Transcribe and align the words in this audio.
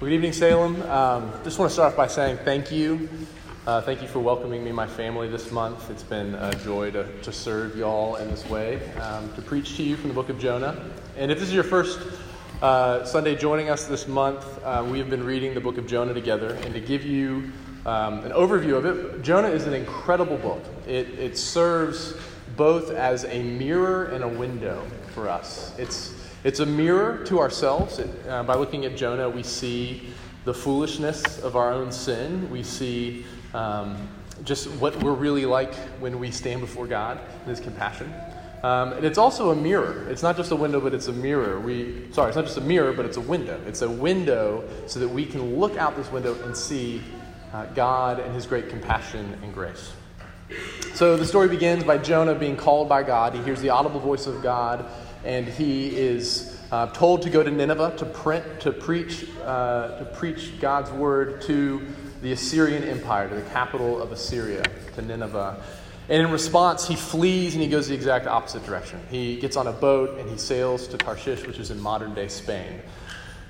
Good 0.00 0.12
evening, 0.12 0.32
Salem. 0.32 0.80
Um, 0.82 1.32
just 1.42 1.58
want 1.58 1.70
to 1.70 1.72
start 1.74 1.90
off 1.90 1.96
by 1.96 2.06
saying 2.06 2.38
thank 2.44 2.70
you. 2.70 3.08
Uh, 3.66 3.80
thank 3.80 4.00
you 4.00 4.06
for 4.06 4.20
welcoming 4.20 4.62
me, 4.62 4.68
and 4.68 4.76
my 4.76 4.86
family, 4.86 5.26
this 5.26 5.50
month. 5.50 5.90
It's 5.90 6.04
been 6.04 6.36
a 6.36 6.54
joy 6.54 6.92
to, 6.92 7.20
to 7.22 7.32
serve 7.32 7.76
y'all 7.76 8.14
in 8.14 8.30
this 8.30 8.48
way, 8.48 8.80
um, 9.00 9.28
to 9.34 9.42
preach 9.42 9.76
to 9.76 9.82
you 9.82 9.96
from 9.96 10.06
the 10.06 10.14
book 10.14 10.28
of 10.28 10.38
Jonah. 10.38 10.88
And 11.16 11.32
if 11.32 11.40
this 11.40 11.48
is 11.48 11.54
your 11.54 11.64
first 11.64 11.98
uh, 12.62 13.04
Sunday 13.06 13.34
joining 13.34 13.70
us 13.70 13.86
this 13.86 14.06
month, 14.06 14.46
uh, 14.62 14.86
we 14.88 15.00
have 15.00 15.10
been 15.10 15.24
reading 15.24 15.52
the 15.52 15.60
book 15.60 15.78
of 15.78 15.88
Jonah 15.88 16.14
together. 16.14 16.56
And 16.62 16.72
to 16.74 16.80
give 16.80 17.04
you 17.04 17.50
um, 17.84 18.20
an 18.20 18.30
overview 18.30 18.76
of 18.76 18.86
it, 18.86 19.22
Jonah 19.22 19.48
is 19.48 19.66
an 19.66 19.74
incredible 19.74 20.36
book. 20.36 20.62
It, 20.86 21.08
it 21.18 21.36
serves 21.36 22.14
both 22.56 22.92
as 22.92 23.24
a 23.24 23.42
mirror 23.42 24.04
and 24.04 24.22
a 24.22 24.28
window 24.28 24.80
for 25.12 25.28
us. 25.28 25.76
It's 25.76 26.14
it's 26.44 26.60
a 26.60 26.66
mirror 26.66 27.24
to 27.24 27.40
ourselves. 27.40 27.98
It, 27.98 28.08
uh, 28.28 28.42
by 28.44 28.54
looking 28.54 28.84
at 28.84 28.96
Jonah, 28.96 29.28
we 29.28 29.42
see 29.42 30.08
the 30.44 30.54
foolishness 30.54 31.38
of 31.40 31.56
our 31.56 31.72
own 31.72 31.90
sin. 31.90 32.48
We 32.50 32.62
see 32.62 33.24
um, 33.54 34.08
just 34.44 34.70
what 34.72 34.96
we're 35.02 35.14
really 35.14 35.46
like 35.46 35.74
when 36.00 36.18
we 36.18 36.30
stand 36.30 36.60
before 36.60 36.86
God 36.86 37.20
in 37.42 37.50
His 37.50 37.60
compassion. 37.60 38.12
Um, 38.62 38.92
and 38.92 39.04
it's 39.04 39.18
also 39.18 39.50
a 39.50 39.56
mirror. 39.56 40.08
It's 40.10 40.22
not 40.22 40.36
just 40.36 40.50
a 40.50 40.56
window, 40.56 40.80
but 40.80 40.92
it's 40.92 41.08
a 41.08 41.12
mirror. 41.12 41.60
We 41.60 42.06
sorry, 42.12 42.28
it's 42.28 42.36
not 42.36 42.44
just 42.44 42.58
a 42.58 42.62
mirror, 42.62 42.92
but 42.92 43.04
it's 43.04 43.16
a 43.16 43.20
window. 43.20 43.60
It's 43.66 43.82
a 43.82 43.90
window 43.90 44.68
so 44.86 44.98
that 45.00 45.08
we 45.08 45.26
can 45.26 45.58
look 45.58 45.76
out 45.76 45.96
this 45.96 46.10
window 46.10 46.40
and 46.44 46.56
see 46.56 47.00
uh, 47.52 47.66
God 47.66 48.18
and 48.18 48.34
His 48.34 48.46
great 48.46 48.68
compassion 48.68 49.38
and 49.42 49.54
grace. 49.54 49.92
So 50.94 51.16
the 51.16 51.26
story 51.26 51.48
begins 51.48 51.84
by 51.84 51.98
Jonah 51.98 52.34
being 52.34 52.56
called 52.56 52.88
by 52.88 53.02
God. 53.02 53.34
He 53.34 53.42
hears 53.42 53.60
the 53.60 53.70
audible 53.70 54.00
voice 54.00 54.26
of 54.26 54.42
God 54.42 54.84
and 55.24 55.46
he 55.46 55.96
is 55.96 56.58
uh, 56.70 56.86
told 56.88 57.22
to 57.22 57.30
go 57.30 57.42
to 57.42 57.50
Nineveh 57.50 57.94
to 57.98 58.04
print 58.04 58.60
to 58.60 58.72
preach 58.72 59.26
uh, 59.44 59.98
to 59.98 60.04
preach 60.04 60.60
God's 60.60 60.90
word 60.90 61.42
to 61.42 61.86
the 62.22 62.32
Assyrian 62.32 62.82
Empire, 62.84 63.28
to 63.28 63.34
the 63.34 63.50
capital 63.50 64.00
of 64.02 64.12
Assyria, 64.12 64.64
to 64.94 65.02
Nineveh. 65.02 65.62
And 66.08 66.22
in 66.22 66.30
response, 66.30 66.88
he 66.88 66.96
flees 66.96 67.54
and 67.54 67.62
he 67.62 67.68
goes 67.68 67.88
the 67.88 67.94
exact 67.94 68.26
opposite 68.26 68.64
direction. 68.64 69.00
He 69.10 69.38
gets 69.38 69.56
on 69.56 69.66
a 69.66 69.72
boat 69.72 70.18
and 70.18 70.28
he 70.28 70.38
sails 70.38 70.88
to 70.88 70.96
Tarshish, 70.96 71.46
which 71.46 71.58
is 71.58 71.70
in 71.70 71.80
modern 71.80 72.14
day 72.14 72.28
Spain. 72.28 72.80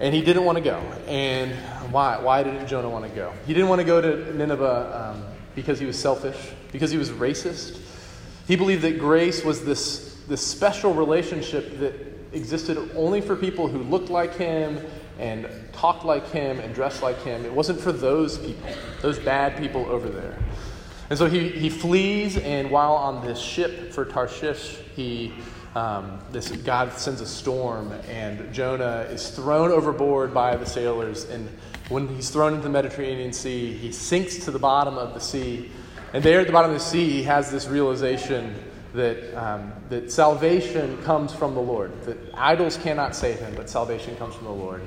And 0.00 0.14
he 0.14 0.22
didn't 0.22 0.44
want 0.44 0.58
to 0.58 0.64
go. 0.64 0.78
And 1.06 1.52
why? 1.92 2.18
Why 2.18 2.42
didn't 2.42 2.66
Jonah 2.66 2.90
want 2.90 3.04
to 3.04 3.10
go? 3.10 3.32
He 3.46 3.54
didn't 3.54 3.68
want 3.68 3.80
to 3.80 3.84
go 3.84 4.00
to 4.00 4.36
Nineveh 4.36 5.14
um, 5.14 5.24
because 5.54 5.78
he 5.78 5.86
was 5.86 5.98
selfish, 5.98 6.52
because 6.72 6.90
he 6.90 6.98
was 6.98 7.10
racist. 7.10 7.78
He 8.46 8.56
believed 8.56 8.82
that 8.82 8.98
grace 8.98 9.44
was 9.44 9.64
this 9.64 10.08
this 10.28 10.46
special 10.46 10.92
relationship 10.92 11.78
that 11.78 11.94
existed 12.32 12.90
only 12.94 13.20
for 13.20 13.34
people 13.34 13.66
who 13.66 13.78
looked 13.78 14.10
like 14.10 14.36
him 14.36 14.78
and 15.18 15.48
talked 15.72 16.04
like 16.04 16.30
him 16.30 16.60
and 16.60 16.74
dressed 16.74 17.02
like 17.02 17.20
him. 17.22 17.44
It 17.44 17.52
wasn't 17.52 17.80
for 17.80 17.92
those 17.92 18.38
people, 18.38 18.70
those 19.00 19.18
bad 19.18 19.56
people 19.56 19.86
over 19.86 20.08
there. 20.08 20.38
And 21.10 21.18
so 21.18 21.26
he, 21.26 21.48
he 21.48 21.70
flees, 21.70 22.36
and 22.36 22.70
while 22.70 22.92
on 22.92 23.26
this 23.26 23.38
ship 23.40 23.92
for 23.92 24.04
Tarshish, 24.04 24.76
he, 24.94 25.32
um, 25.74 26.20
this, 26.30 26.50
God 26.50 26.92
sends 26.92 27.22
a 27.22 27.26
storm, 27.26 27.92
and 28.10 28.52
Jonah 28.52 29.06
is 29.10 29.30
thrown 29.30 29.70
overboard 29.70 30.34
by 30.34 30.56
the 30.56 30.66
sailors. 30.66 31.24
And 31.24 31.48
when 31.88 32.08
he's 32.08 32.28
thrown 32.28 32.52
into 32.52 32.64
the 32.64 32.70
Mediterranean 32.70 33.32
Sea, 33.32 33.72
he 33.72 33.90
sinks 33.90 34.36
to 34.44 34.50
the 34.50 34.58
bottom 34.58 34.98
of 34.98 35.14
the 35.14 35.20
sea. 35.20 35.70
And 36.12 36.24
there 36.24 36.40
at 36.40 36.46
the 36.46 36.52
bottom 36.52 36.70
of 36.70 36.78
the 36.78 36.84
sea, 36.84 37.10
he 37.10 37.22
has 37.24 37.50
this 37.50 37.68
realization 37.68 38.54
that, 38.94 39.34
um, 39.34 39.72
that 39.90 40.10
salvation 40.10 41.00
comes 41.02 41.34
from 41.34 41.54
the 41.54 41.60
Lord, 41.60 42.02
that 42.04 42.16
idols 42.34 42.78
cannot 42.78 43.14
save 43.14 43.38
him, 43.38 43.54
but 43.54 43.68
salvation 43.68 44.16
comes 44.16 44.34
from 44.34 44.46
the 44.46 44.52
Lord. 44.52 44.82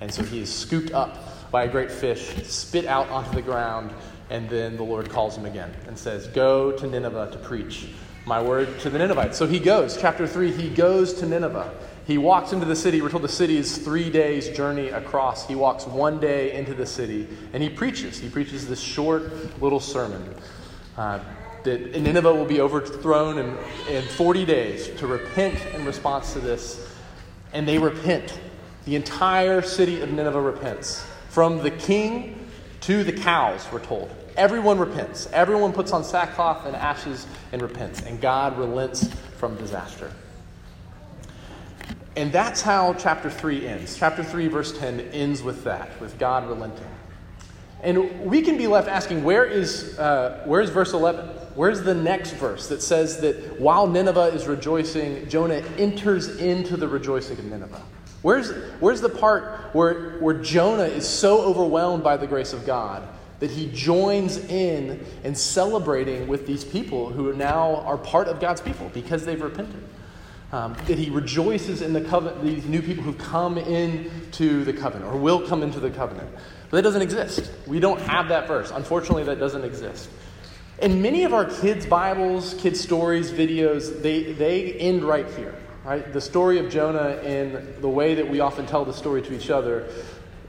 And 0.00 0.12
so 0.12 0.22
he 0.24 0.40
is 0.40 0.52
scooped 0.52 0.92
up 0.92 1.50
by 1.50 1.64
a 1.64 1.68
great 1.68 1.90
fish, 1.90 2.34
spit 2.44 2.86
out 2.86 3.08
onto 3.10 3.32
the 3.32 3.42
ground, 3.42 3.92
and 4.30 4.48
then 4.48 4.76
the 4.76 4.82
Lord 4.82 5.10
calls 5.10 5.36
him 5.36 5.46
again 5.46 5.72
and 5.86 5.96
says, 5.96 6.26
Go 6.28 6.72
to 6.72 6.86
Nineveh 6.86 7.30
to 7.32 7.38
preach 7.38 7.88
my 8.26 8.42
word 8.42 8.80
to 8.80 8.90
the 8.90 8.98
Ninevites. 8.98 9.36
So 9.36 9.46
he 9.46 9.58
goes. 9.58 9.96
Chapter 9.96 10.26
3, 10.26 10.50
he 10.50 10.70
goes 10.70 11.12
to 11.14 11.26
Nineveh. 11.26 11.72
He 12.06 12.18
walks 12.18 12.52
into 12.52 12.66
the 12.66 12.76
city. 12.76 13.02
We're 13.02 13.10
told 13.10 13.22
the 13.22 13.28
city 13.28 13.56
is 13.56 13.78
three 13.78 14.10
days' 14.10 14.48
journey 14.50 14.88
across. 14.88 15.46
He 15.46 15.54
walks 15.54 15.86
one 15.86 16.20
day 16.20 16.52
into 16.52 16.74
the 16.74 16.86
city 16.86 17.28
and 17.52 17.62
he 17.62 17.68
preaches. 17.68 18.18
He 18.18 18.28
preaches 18.28 18.66
this 18.66 18.80
short 18.80 19.60
little 19.60 19.80
sermon. 19.80 20.34
Uh, 20.96 21.20
that 21.64 21.98
Nineveh 21.98 22.34
will 22.34 22.44
be 22.44 22.60
overthrown 22.60 23.38
in, 23.38 23.56
in 23.88 24.02
40 24.02 24.44
days 24.44 24.88
to 24.98 25.06
repent 25.06 25.58
in 25.74 25.84
response 25.84 26.34
to 26.34 26.40
this. 26.40 26.88
And 27.52 27.66
they 27.66 27.78
repent. 27.78 28.38
The 28.84 28.96
entire 28.96 29.62
city 29.62 30.02
of 30.02 30.12
Nineveh 30.12 30.40
repents. 30.40 31.04
From 31.30 31.62
the 31.62 31.70
king 31.70 32.46
to 32.82 33.02
the 33.02 33.12
cows, 33.12 33.66
we're 33.72 33.84
told. 33.84 34.10
Everyone 34.36 34.78
repents. 34.78 35.26
Everyone 35.32 35.72
puts 35.72 35.92
on 35.92 36.04
sackcloth 36.04 36.66
and 36.66 36.76
ashes 36.76 37.26
and 37.52 37.62
repents. 37.62 38.02
And 38.02 38.20
God 38.20 38.58
relents 38.58 39.08
from 39.38 39.56
disaster. 39.56 40.12
And 42.16 42.30
that's 42.30 42.60
how 42.60 42.94
chapter 42.94 43.30
3 43.30 43.66
ends. 43.66 43.96
Chapter 43.96 44.22
3, 44.22 44.48
verse 44.48 44.76
10 44.78 45.00
ends 45.00 45.42
with 45.42 45.64
that, 45.64 45.98
with 46.00 46.18
God 46.18 46.46
relenting. 46.46 46.86
And 47.84 48.24
we 48.24 48.40
can 48.40 48.56
be 48.56 48.66
left 48.66 48.88
asking, 48.88 49.22
where 49.24 49.44
is, 49.44 49.98
uh, 49.98 50.42
where 50.46 50.62
is 50.62 50.70
verse 50.70 50.94
11? 50.94 51.28
Where's 51.54 51.82
the 51.82 51.94
next 51.94 52.32
verse 52.32 52.66
that 52.68 52.80
says 52.80 53.20
that 53.20 53.60
while 53.60 53.86
Nineveh 53.86 54.32
is 54.34 54.46
rejoicing, 54.46 55.28
Jonah 55.28 55.62
enters 55.78 56.38
into 56.38 56.78
the 56.78 56.88
rejoicing 56.88 57.38
of 57.38 57.44
Nineveh? 57.44 57.82
Where's, 58.22 58.50
where's 58.80 59.02
the 59.02 59.10
part 59.10 59.74
where, 59.74 60.18
where 60.18 60.40
Jonah 60.40 60.84
is 60.84 61.06
so 61.06 61.42
overwhelmed 61.42 62.02
by 62.02 62.16
the 62.16 62.26
grace 62.26 62.54
of 62.54 62.64
God 62.64 63.06
that 63.38 63.50
he 63.50 63.70
joins 63.70 64.38
in 64.38 65.04
and 65.22 65.36
celebrating 65.36 66.26
with 66.26 66.46
these 66.46 66.64
people 66.64 67.10
who 67.10 67.34
now 67.34 67.76
are 67.82 67.98
part 67.98 68.28
of 68.28 68.40
God's 68.40 68.62
people 68.62 68.90
because 68.94 69.26
they've 69.26 69.40
repented? 69.40 69.84
Um, 70.52 70.74
that 70.86 70.98
he 70.98 71.10
rejoices 71.10 71.82
in 71.82 71.92
the 71.92 72.00
covenant, 72.00 72.42
these 72.42 72.64
new 72.64 72.80
people 72.80 73.02
who 73.02 73.12
come 73.12 73.58
into 73.58 74.64
the 74.64 74.72
covenant 74.72 75.12
or 75.12 75.18
will 75.18 75.46
come 75.46 75.62
into 75.62 75.80
the 75.80 75.90
covenant. 75.90 76.30
But 76.74 76.82
that 76.82 76.88
doesn't 76.88 77.02
exist. 77.02 77.52
We 77.68 77.78
don't 77.78 78.00
have 78.00 78.30
that 78.30 78.48
verse. 78.48 78.72
Unfortunately, 78.72 79.22
that 79.22 79.38
doesn't 79.38 79.62
exist. 79.62 80.10
And 80.80 81.00
many 81.00 81.22
of 81.22 81.32
our 81.32 81.44
kids' 81.44 81.86
Bibles, 81.86 82.54
kids' 82.54 82.80
stories, 82.80 83.30
videos, 83.30 84.02
they, 84.02 84.32
they 84.32 84.72
end 84.72 85.04
right 85.04 85.24
here. 85.34 85.54
Right? 85.84 86.12
The 86.12 86.20
story 86.20 86.58
of 86.58 86.72
Jonah 86.72 87.10
and 87.22 87.80
the 87.80 87.88
way 87.88 88.16
that 88.16 88.28
we 88.28 88.40
often 88.40 88.66
tell 88.66 88.84
the 88.84 88.92
story 88.92 89.22
to 89.22 89.32
each 89.32 89.50
other, 89.50 89.88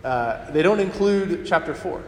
uh, 0.04 0.50
they 0.50 0.64
don't 0.64 0.80
include 0.80 1.46
chapter 1.46 1.76
4. 1.76 2.02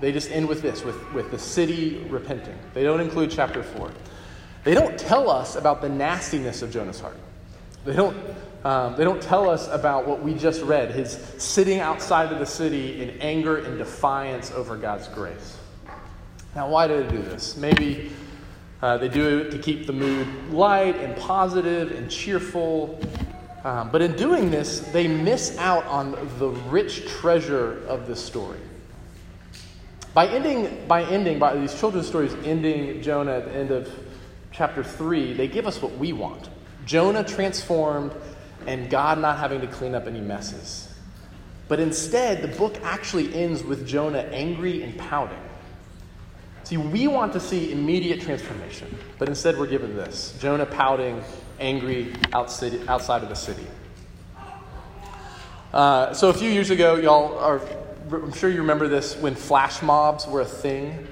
They 0.00 0.12
just 0.12 0.30
end 0.30 0.46
with 0.46 0.62
this, 0.62 0.84
with, 0.84 1.12
with 1.12 1.32
the 1.32 1.38
city 1.40 2.06
repenting. 2.08 2.56
They 2.72 2.84
don't 2.84 3.00
include 3.00 3.32
chapter 3.32 3.64
4. 3.64 3.90
They 4.62 4.74
don't 4.74 4.96
tell 4.96 5.28
us 5.28 5.56
about 5.56 5.82
the 5.82 5.88
nastiness 5.88 6.62
of 6.62 6.70
Jonah's 6.70 7.00
heart. 7.00 7.18
They 7.84 7.96
don't, 7.96 8.16
um, 8.66 8.96
they 8.96 9.04
don't 9.04 9.22
tell 9.22 9.48
us 9.48 9.68
about 9.68 10.08
what 10.08 10.24
we 10.24 10.34
just 10.34 10.60
read, 10.62 10.90
his 10.90 11.12
sitting 11.38 11.78
outside 11.78 12.32
of 12.32 12.40
the 12.40 12.46
city 12.46 13.00
in 13.00 13.10
anger 13.20 13.58
and 13.58 13.78
defiance 13.78 14.50
over 14.50 14.76
God's 14.76 15.06
grace. 15.06 15.56
Now, 16.56 16.68
why 16.68 16.88
do 16.88 17.00
they 17.00 17.08
do 17.08 17.22
this? 17.22 17.56
Maybe 17.56 18.10
uh, 18.82 18.98
they 18.98 19.08
do 19.08 19.38
it 19.38 19.52
to 19.52 19.58
keep 19.58 19.86
the 19.86 19.92
mood 19.92 20.26
light 20.50 20.96
and 20.96 21.16
positive 21.16 21.92
and 21.92 22.10
cheerful. 22.10 22.98
Um, 23.62 23.92
but 23.92 24.02
in 24.02 24.16
doing 24.16 24.50
this, 24.50 24.80
they 24.80 25.06
miss 25.06 25.56
out 25.58 25.86
on 25.86 26.18
the 26.40 26.48
rich 26.48 27.06
treasure 27.06 27.86
of 27.86 28.08
this 28.08 28.20
story. 28.20 28.58
By 30.12 30.26
ending, 30.26 30.88
by 30.88 31.04
ending, 31.04 31.38
by 31.38 31.54
these 31.54 31.78
children's 31.78 32.08
stories 32.08 32.34
ending 32.42 33.00
Jonah 33.00 33.34
at 33.36 33.44
the 33.44 33.52
end 33.52 33.70
of 33.70 33.88
chapter 34.50 34.82
3, 34.82 35.34
they 35.34 35.46
give 35.46 35.68
us 35.68 35.80
what 35.80 35.96
we 35.98 36.12
want 36.12 36.48
Jonah 36.84 37.24
transformed 37.24 38.12
and 38.66 38.90
God 38.90 39.18
not 39.18 39.38
having 39.38 39.60
to 39.60 39.66
clean 39.66 39.94
up 39.94 40.06
any 40.06 40.20
messes. 40.20 40.92
But 41.68 41.80
instead, 41.80 42.42
the 42.42 42.56
book 42.56 42.76
actually 42.82 43.34
ends 43.34 43.64
with 43.64 43.86
Jonah 43.86 44.18
angry 44.18 44.82
and 44.82 44.96
pouting. 44.96 45.38
See, 46.64 46.76
we 46.76 47.06
want 47.06 47.32
to 47.32 47.40
see 47.40 47.72
immediate 47.72 48.20
transformation, 48.20 48.96
but 49.18 49.28
instead 49.28 49.56
we're 49.56 49.68
given 49.68 49.96
this 49.96 50.36
Jonah 50.40 50.66
pouting, 50.66 51.22
angry 51.60 52.12
outside, 52.32 52.74
of 52.74 53.28
the 53.28 53.34
city. 53.34 53.66
Uh, 55.72 56.12
so 56.12 56.28
a 56.28 56.34
few 56.34 56.50
years 56.50 56.70
ago, 56.70 56.96
y'all 56.96 57.38
are, 57.38 57.60
I'm 58.10 58.32
sure 58.32 58.50
you 58.50 58.60
remember 58.60 58.88
this 58.88 59.16
when 59.16 59.34
flash 59.34 59.82
mobs 59.82 60.26
were 60.26 60.40
a 60.40 60.46
thing. 60.46 61.06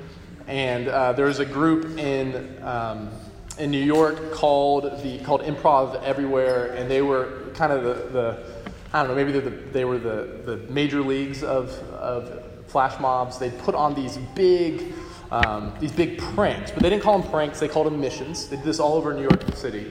And 0.46 0.88
uh, 0.88 1.12
there 1.12 1.26
was 1.26 1.38
a 1.38 1.46
group 1.46 1.98
in, 1.98 2.62
um, 2.62 3.10
in 3.58 3.70
New 3.70 3.82
York 3.82 4.32
called, 4.32 4.84
the, 5.02 5.18
called 5.24 5.42
Improv 5.42 6.02
Everywhere, 6.02 6.72
and 6.74 6.90
they 6.90 7.02
were 7.02 7.50
kind 7.54 7.72
of 7.72 7.84
the, 7.84 7.94
the 8.10 8.44
I 8.92 9.00
don't 9.02 9.08
know, 9.08 9.14
maybe 9.14 9.32
the, 9.32 9.50
they 9.50 9.84
were 9.84 9.98
the, 9.98 10.40
the 10.44 10.56
major 10.72 11.00
leagues 11.00 11.42
of, 11.42 11.70
of 11.92 12.42
flash 12.68 12.98
mobs. 13.00 13.38
They'd 13.38 13.58
put 13.58 13.74
on 13.74 13.94
these 13.94 14.18
big 14.34 14.92
um, 15.30 15.72
these 15.80 15.90
big 15.90 16.18
pranks, 16.18 16.70
but 16.70 16.82
they 16.82 16.90
didn't 16.90 17.02
call 17.02 17.18
them 17.18 17.28
pranks, 17.28 17.58
they 17.58 17.66
called 17.66 17.86
them 17.86 18.00
missions. 18.00 18.48
They 18.48 18.56
did 18.56 18.64
this 18.64 18.78
all 18.78 18.94
over 18.94 19.12
New 19.12 19.22
York 19.22 19.56
City. 19.56 19.90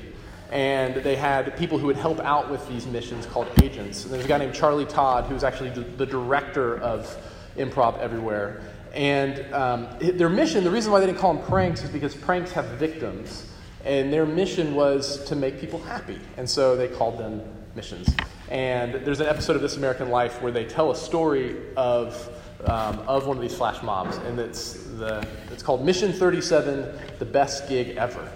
and 0.53 0.95
they 0.97 1.15
had 1.15 1.57
people 1.57 1.79
who 1.79 1.87
would 1.87 1.97
help 1.97 2.19
out 2.19 2.49
with 2.51 2.65
these 2.69 2.85
missions 2.85 3.25
called 3.25 3.47
agents. 3.63 4.03
And 4.03 4.13
there's 4.13 4.23
a 4.23 4.27
guy 4.27 4.37
named 4.37 4.53
Charlie 4.53 4.85
Todd 4.85 5.25
who's 5.25 5.43
actually 5.43 5.71
the 5.71 6.05
director 6.05 6.77
of 6.79 7.17
Improv 7.57 7.97
Everywhere. 7.97 8.61
And 8.93 9.51
um, 9.51 9.87
their 9.99 10.29
mission, 10.29 10.63
the 10.63 10.69
reason 10.69 10.91
why 10.91 10.99
they 10.99 11.07
didn't 11.07 11.17
call 11.17 11.33
them 11.33 11.43
pranks 11.43 11.83
is 11.83 11.89
because 11.89 12.13
pranks 12.13 12.51
have 12.51 12.65
victims. 12.77 13.47
And 13.85 14.13
their 14.13 14.25
mission 14.25 14.75
was 14.75 15.23
to 15.25 15.35
make 15.35 15.59
people 15.59 15.81
happy. 15.81 16.19
And 16.37 16.49
so 16.49 16.75
they 16.75 16.87
called 16.87 17.17
them 17.17 17.41
missions. 17.75 18.09
And 18.49 18.93
there's 19.05 19.19
an 19.19 19.27
episode 19.27 19.55
of 19.55 19.61
This 19.61 19.77
American 19.77 20.09
Life 20.09 20.41
where 20.41 20.51
they 20.51 20.65
tell 20.65 20.91
a 20.91 20.95
story 20.95 21.57
of, 21.75 22.29
um, 22.65 22.99
of 23.07 23.27
one 23.27 23.35
of 23.35 23.41
these 23.41 23.55
flash 23.55 23.81
mobs. 23.83 24.17
And 24.17 24.39
it's, 24.39 24.73
the, 24.73 25.27
it's 25.51 25.63
called 25.63 25.83
Mission 25.85 26.13
37 26.13 26.87
The 27.19 27.25
Best 27.25 27.67
Gig 27.67 27.97
Ever. 27.97 28.31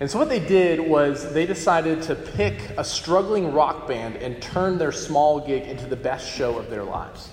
And 0.00 0.10
so 0.10 0.18
what 0.18 0.28
they 0.28 0.40
did 0.40 0.80
was 0.80 1.32
they 1.32 1.46
decided 1.46 2.02
to 2.02 2.14
pick 2.14 2.58
a 2.76 2.84
struggling 2.84 3.52
rock 3.52 3.86
band 3.86 4.16
and 4.16 4.42
turn 4.42 4.76
their 4.76 4.92
small 4.92 5.40
gig 5.46 5.62
into 5.62 5.86
the 5.86 5.96
best 5.96 6.28
show 6.28 6.58
of 6.58 6.70
their 6.70 6.82
lives. 6.82 7.28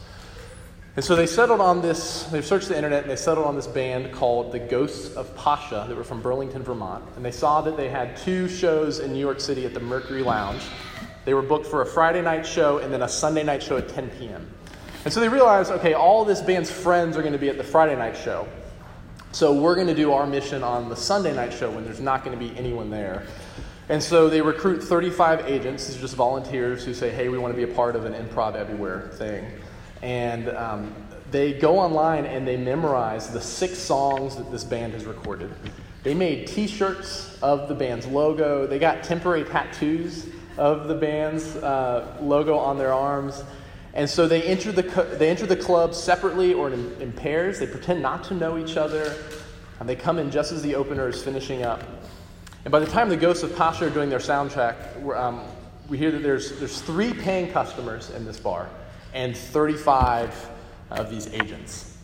And 0.96 1.06
so 1.06 1.16
they 1.16 1.28
settled 1.28 1.62
on 1.62 1.82
this, 1.82 2.24
they 2.24 2.42
searched 2.42 2.68
the 2.68 2.76
internet 2.76 3.04
and 3.04 3.12
they 3.12 3.16
settled 3.16 3.46
on 3.46 3.56
this 3.56 3.68
band 3.68 4.12
called 4.12 4.52
the 4.52 4.60
Ghosts 4.60 5.16
of 5.16 5.34
Pasha 5.36 5.86
that 5.88 5.96
were 5.96 6.04
from 6.04 6.22
Burlington, 6.22 6.64
Vermont. 6.64 7.06
And 7.16 7.24
they 7.24 7.32
saw 7.32 7.62
that 7.62 7.78
they 7.78 7.90
had 7.90 8.18
two 8.18 8.48
shows 8.48 9.00
in 9.00 9.14
New 9.14 9.20
York 9.20 9.40
City 9.40 9.66
at 9.66 9.74
the 9.74 9.80
Mercury 9.80 10.24
Lounge. 10.24 10.64
They 11.26 11.34
were 11.34 11.42
booked 11.42 11.68
for 11.68 11.82
a 11.82 11.86
Friday 11.86 12.22
night 12.22 12.46
show 12.46 12.80
and 12.80 12.92
then 12.92 13.04
a 13.04 13.08
Sunday 13.08 13.44
night 13.44 13.62
show 13.62 13.78
at 13.78 13.88
10 13.88 14.10
p.m. 14.12 14.50
And 15.06 15.14
so 15.14 15.20
they 15.20 15.30
realized 15.30 15.72
okay, 15.72 15.94
all 15.94 16.26
this 16.26 16.42
band's 16.42 16.72
friends 16.72 17.16
are 17.16 17.22
going 17.22 17.34
to 17.34 17.40
be 17.40 17.50
at 17.50 17.58
the 17.58 17.64
Friday 17.64 17.96
night 17.96 18.18
show. 18.18 18.48
So 19.32 19.54
we're 19.54 19.76
going 19.76 19.88
to 19.88 19.96
do 19.96 20.12
our 20.12 20.26
mission 20.26 20.64
on 20.64 20.90
the 20.90 20.96
Sunday 20.96 21.36
night 21.36 21.54
show 21.54 21.70
when 21.70 21.86
there's 21.86 22.02
not 22.02 22.26
going 22.26 22.38
to 22.38 22.44
be 22.44 22.58
anyone 22.58 22.90
there. 22.90 23.28
And 23.88 24.02
so 24.02 24.28
they 24.28 24.42
recruit 24.42 24.84
35 24.84 25.46
agents. 25.48 25.88
These 25.88 25.98
are 25.98 26.02
just 26.02 26.16
volunteers 26.16 26.84
who 26.84 26.94
say, 26.94 27.12
hey, 27.12 27.30
we 27.30 27.38
want 27.38 27.54
to 27.54 27.56
be 27.56 27.72
a 27.72 27.74
part 27.74 27.96
of 27.96 28.06
an 28.06 28.14
improv 28.14 28.56
everywhere 28.56 29.10
thing. 29.14 29.46
And 30.02 30.50
um, 30.50 30.94
they 31.32 31.54
go 31.54 31.78
online 31.78 32.26
and 32.26 32.48
they 32.48 32.58
memorize 32.58 33.30
the 33.30 33.42
six 33.42 33.78
songs 33.78 34.36
that 34.36 34.52
this 34.52 34.64
band 34.64 34.94
has 34.94 35.06
recorded. 35.06 35.52
They 36.04 36.14
made 36.14 36.48
t 36.48 36.68
shirts 36.68 37.38
of 37.42 37.68
the 37.68 37.76
band's 37.76 38.08
logo, 38.08 38.66
they 38.66 38.80
got 38.80 39.04
temporary 39.04 39.44
tattoos 39.44 40.28
of 40.58 40.88
the 40.88 40.96
band's 40.96 41.56
uh, 41.58 42.18
logo 42.22 42.58
on 42.58 42.78
their 42.78 42.94
arms. 42.94 43.44
And 43.94 44.10
so 44.10 44.28
they 44.28 44.44
enter 44.44 44.72
the, 44.72 44.84
they 45.18 45.30
enter 45.30 45.46
the 45.46 45.56
club 45.56 45.96
separately 45.96 46.54
or 46.54 46.70
in, 46.70 46.94
in 47.02 47.12
pairs. 47.12 47.60
They 47.60 47.68
pretend 47.68 48.02
not 48.02 48.24
to 48.26 48.34
know 48.34 48.58
each 48.58 48.78
other. 48.78 49.16
And 49.80 49.90
they 49.90 49.96
come 49.96 50.20
in 50.20 50.30
just 50.30 50.52
as 50.52 50.62
the 50.62 50.76
opener 50.76 51.08
is 51.08 51.24
finishing 51.24 51.64
up. 51.64 51.84
And 52.66 52.72
by 52.72 52.80
the 52.80 52.86
time 52.86 53.10
the 53.10 53.18
Ghosts 53.18 53.44
of 53.44 53.56
Pasha 53.56 53.88
are 53.88 53.90
doing 53.90 54.10
their 54.10 54.20
soundtrack, 54.20 55.04
um, 55.16 55.42
we 55.88 55.98
hear 55.98 56.12
that 56.12 56.22
there's, 56.22 56.60
there's 56.60 56.82
three 56.82 57.14
paying 57.14 57.52
customers 57.52 58.10
in 58.12 58.26
this 58.26 58.40
bar 58.40 58.70
and 59.14 59.36
35 59.36 60.50
of 60.92 61.10
these 61.10 61.28
agents. 61.28 61.98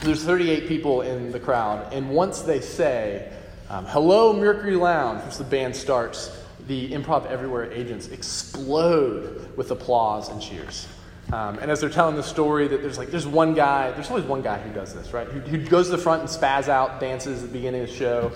There's 0.00 0.24
38 0.24 0.68
people 0.68 1.02
in 1.02 1.32
the 1.32 1.40
crowd, 1.40 1.92
and 1.92 2.10
once 2.10 2.42
they 2.42 2.60
say, 2.60 3.32
um, 3.70 3.86
Hello, 3.86 4.32
Mercury 4.32 4.76
Lounge, 4.76 5.22
once 5.22 5.38
the 5.38 5.44
band 5.44 5.74
starts, 5.74 6.36
the 6.66 6.90
Improv 6.92 7.26
Everywhere 7.26 7.70
agents 7.72 8.08
explode 8.08 9.56
with 9.56 9.70
applause 9.70 10.28
and 10.28 10.40
cheers. 10.40 10.86
Um, 11.32 11.58
and 11.58 11.70
as 11.70 11.80
they're 11.80 11.90
telling 11.90 12.16
the 12.16 12.22
story, 12.22 12.68
that 12.68 12.82
there's 12.82 12.98
like 12.98 13.08
there's 13.10 13.26
one 13.26 13.54
guy, 13.54 13.90
there's 13.92 14.10
always 14.10 14.24
one 14.24 14.42
guy 14.42 14.58
who 14.58 14.72
does 14.74 14.94
this, 14.94 15.12
right? 15.12 15.26
Who, 15.26 15.40
who 15.40 15.58
goes 15.66 15.86
to 15.86 15.92
the 15.92 16.02
front 16.02 16.20
and 16.20 16.28
spaz 16.28 16.68
out, 16.68 17.00
dances 17.00 17.42
at 17.42 17.48
the 17.48 17.52
beginning 17.52 17.82
of 17.82 17.88
the 17.88 17.94
show, 17.94 18.32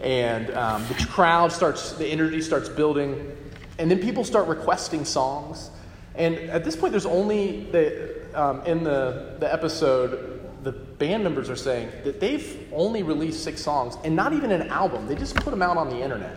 and 0.00 0.50
um, 0.50 0.84
the 0.88 1.06
crowd 1.08 1.52
starts, 1.52 1.92
the 1.92 2.06
energy 2.06 2.40
starts 2.40 2.68
building, 2.68 3.36
and 3.78 3.90
then 3.90 4.00
people 4.00 4.24
start 4.24 4.48
requesting 4.48 5.04
songs, 5.04 5.70
and 6.16 6.36
at 6.50 6.64
this 6.64 6.76
point, 6.76 6.92
there's 6.92 7.06
only 7.06 7.64
the, 7.70 8.24
um, 8.34 8.62
in 8.62 8.82
the, 8.82 9.36
the 9.38 9.52
episode, 9.52 10.40
the 10.62 10.72
band 10.72 11.22
members 11.22 11.50
are 11.50 11.56
saying 11.56 11.90
that 12.04 12.20
they've 12.20 12.66
only 12.72 13.02
released 13.02 13.44
six 13.44 13.60
songs 13.60 13.96
and 14.02 14.16
not 14.16 14.32
even 14.32 14.50
an 14.50 14.68
album. 14.68 15.06
They 15.06 15.14
just 15.14 15.36
put 15.36 15.50
them 15.50 15.62
out 15.62 15.76
on 15.76 15.90
the 15.90 16.00
internet. 16.00 16.36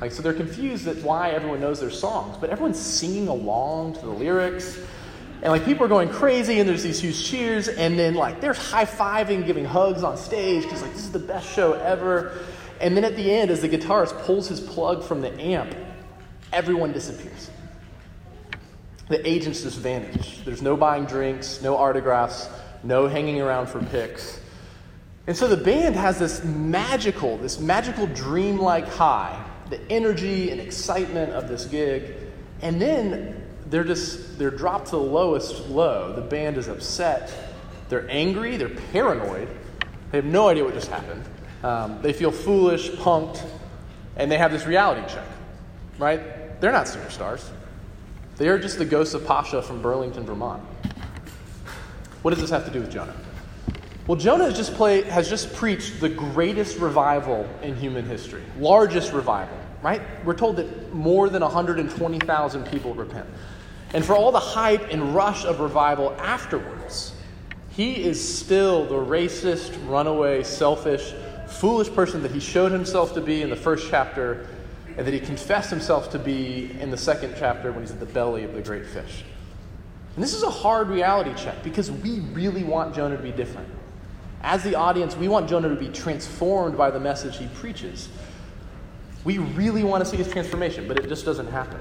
Like, 0.00 0.10
so 0.10 0.22
they're 0.22 0.32
confused 0.32 0.84
that 0.86 0.96
why 1.02 1.30
everyone 1.30 1.60
knows 1.60 1.80
their 1.80 1.90
songs, 1.90 2.36
but 2.36 2.50
everyone's 2.50 2.80
singing 2.80 3.28
along 3.28 3.94
to 3.94 4.00
the 4.00 4.10
lyrics. 4.10 4.78
And 5.42 5.52
like 5.52 5.64
people 5.64 5.84
are 5.84 5.88
going 5.88 6.08
crazy, 6.08 6.60
and 6.60 6.68
there's 6.68 6.82
these 6.82 7.00
huge 7.00 7.24
cheers, 7.24 7.68
and 7.68 7.98
then 7.98 8.14
like 8.14 8.40
they're 8.40 8.54
high 8.54 8.84
fiving, 8.84 9.44
giving 9.46 9.64
hugs 9.64 10.02
on 10.02 10.16
stage 10.16 10.62
because 10.62 10.82
like 10.82 10.92
this 10.92 11.02
is 11.02 11.12
the 11.12 11.18
best 11.18 11.52
show 11.52 11.74
ever. 11.74 12.38
And 12.80 12.96
then 12.96 13.04
at 13.04 13.16
the 13.16 13.30
end, 13.30 13.50
as 13.50 13.60
the 13.60 13.68
guitarist 13.68 14.20
pulls 14.22 14.48
his 14.48 14.60
plug 14.60 15.04
from 15.04 15.20
the 15.20 15.32
amp, 15.40 15.74
everyone 16.52 16.92
disappears 16.92 17.51
the 19.08 19.26
agents 19.28 19.62
just 19.62 19.78
vanish. 19.78 20.40
There's 20.44 20.62
no 20.62 20.76
buying 20.76 21.04
drinks, 21.04 21.60
no 21.62 21.76
autographs, 21.76 22.48
no 22.82 23.06
hanging 23.06 23.40
around 23.40 23.68
for 23.68 23.80
pics. 23.80 24.40
And 25.26 25.36
so 25.36 25.46
the 25.46 25.56
band 25.56 25.94
has 25.94 26.18
this 26.18 26.42
magical, 26.44 27.36
this 27.38 27.60
magical 27.60 28.06
dreamlike 28.08 28.88
high, 28.88 29.44
the 29.70 29.80
energy 29.90 30.50
and 30.50 30.60
excitement 30.60 31.32
of 31.32 31.48
this 31.48 31.66
gig. 31.66 32.14
And 32.60 32.80
then 32.80 33.44
they're 33.66 33.84
just 33.84 34.38
they're 34.38 34.50
dropped 34.50 34.86
to 34.86 34.92
the 34.92 35.02
lowest 35.02 35.68
low. 35.68 36.12
The 36.12 36.22
band 36.22 36.56
is 36.56 36.68
upset. 36.68 37.32
They're 37.88 38.08
angry. 38.10 38.56
They're 38.56 38.68
paranoid. 38.68 39.48
They 40.10 40.18
have 40.18 40.24
no 40.24 40.48
idea 40.48 40.64
what 40.64 40.74
just 40.74 40.90
happened. 40.90 41.24
Um, 41.62 42.02
they 42.02 42.12
feel 42.12 42.32
foolish, 42.32 42.90
punked, 42.90 43.42
and 44.16 44.30
they 44.30 44.38
have 44.38 44.50
this 44.50 44.66
reality 44.66 45.02
check. 45.12 45.26
Right? 45.98 46.60
They're 46.60 46.72
not 46.72 46.86
superstars. 46.86 47.48
They 48.42 48.48
are 48.48 48.58
just 48.58 48.76
the 48.76 48.84
ghosts 48.84 49.14
of 49.14 49.24
Pasha 49.24 49.62
from 49.62 49.80
Burlington, 49.80 50.26
Vermont. 50.26 50.60
What 52.22 52.32
does 52.32 52.40
this 52.40 52.50
have 52.50 52.64
to 52.64 52.72
do 52.72 52.80
with 52.80 52.90
Jonah? 52.90 53.14
Well, 54.08 54.18
Jonah 54.18 54.46
has 54.46 54.56
just, 54.56 54.72
has 54.72 55.28
just 55.28 55.54
preached 55.54 56.00
the 56.00 56.08
greatest 56.08 56.78
revival 56.78 57.48
in 57.62 57.76
human 57.76 58.04
history, 58.04 58.42
largest 58.58 59.12
revival, 59.12 59.56
right? 59.80 60.02
We're 60.24 60.34
told 60.34 60.56
that 60.56 60.92
more 60.92 61.28
than 61.28 61.40
120,000 61.42 62.66
people 62.66 62.94
repent. 62.94 63.28
And 63.94 64.04
for 64.04 64.16
all 64.16 64.32
the 64.32 64.40
hype 64.40 64.88
and 64.90 65.14
rush 65.14 65.44
of 65.44 65.60
revival 65.60 66.10
afterwards, 66.18 67.14
he 67.70 68.02
is 68.02 68.18
still 68.20 68.86
the 68.86 68.96
racist, 68.96 69.78
runaway, 69.88 70.42
selfish, 70.42 71.14
foolish 71.46 71.92
person 71.92 72.22
that 72.22 72.32
he 72.32 72.40
showed 72.40 72.72
himself 72.72 73.14
to 73.14 73.20
be 73.20 73.40
in 73.40 73.50
the 73.50 73.56
first 73.56 73.88
chapter 73.88 74.48
and 74.96 75.06
that 75.06 75.14
he 75.14 75.20
confessed 75.20 75.70
himself 75.70 76.10
to 76.10 76.18
be 76.18 76.76
in 76.80 76.90
the 76.90 76.96
second 76.96 77.34
chapter 77.38 77.72
when 77.72 77.82
he's 77.82 77.90
at 77.90 78.00
the 78.00 78.06
belly 78.06 78.44
of 78.44 78.54
the 78.54 78.60
great 78.60 78.86
fish. 78.86 79.24
And 80.14 80.22
this 80.22 80.34
is 80.34 80.42
a 80.42 80.50
hard 80.50 80.88
reality 80.88 81.32
check 81.34 81.62
because 81.62 81.90
we 81.90 82.20
really 82.20 82.64
want 82.64 82.94
Jonah 82.94 83.16
to 83.16 83.22
be 83.22 83.32
different. 83.32 83.68
As 84.42 84.62
the 84.62 84.74
audience, 84.74 85.16
we 85.16 85.28
want 85.28 85.48
Jonah 85.48 85.68
to 85.68 85.76
be 85.76 85.88
transformed 85.88 86.76
by 86.76 86.90
the 86.90 87.00
message 87.00 87.38
he 87.38 87.46
preaches. 87.54 88.08
We 89.24 89.38
really 89.38 89.84
want 89.84 90.04
to 90.04 90.10
see 90.10 90.16
his 90.16 90.30
transformation, 90.30 90.88
but 90.88 90.98
it 90.98 91.08
just 91.08 91.24
doesn't 91.24 91.46
happen. 91.46 91.80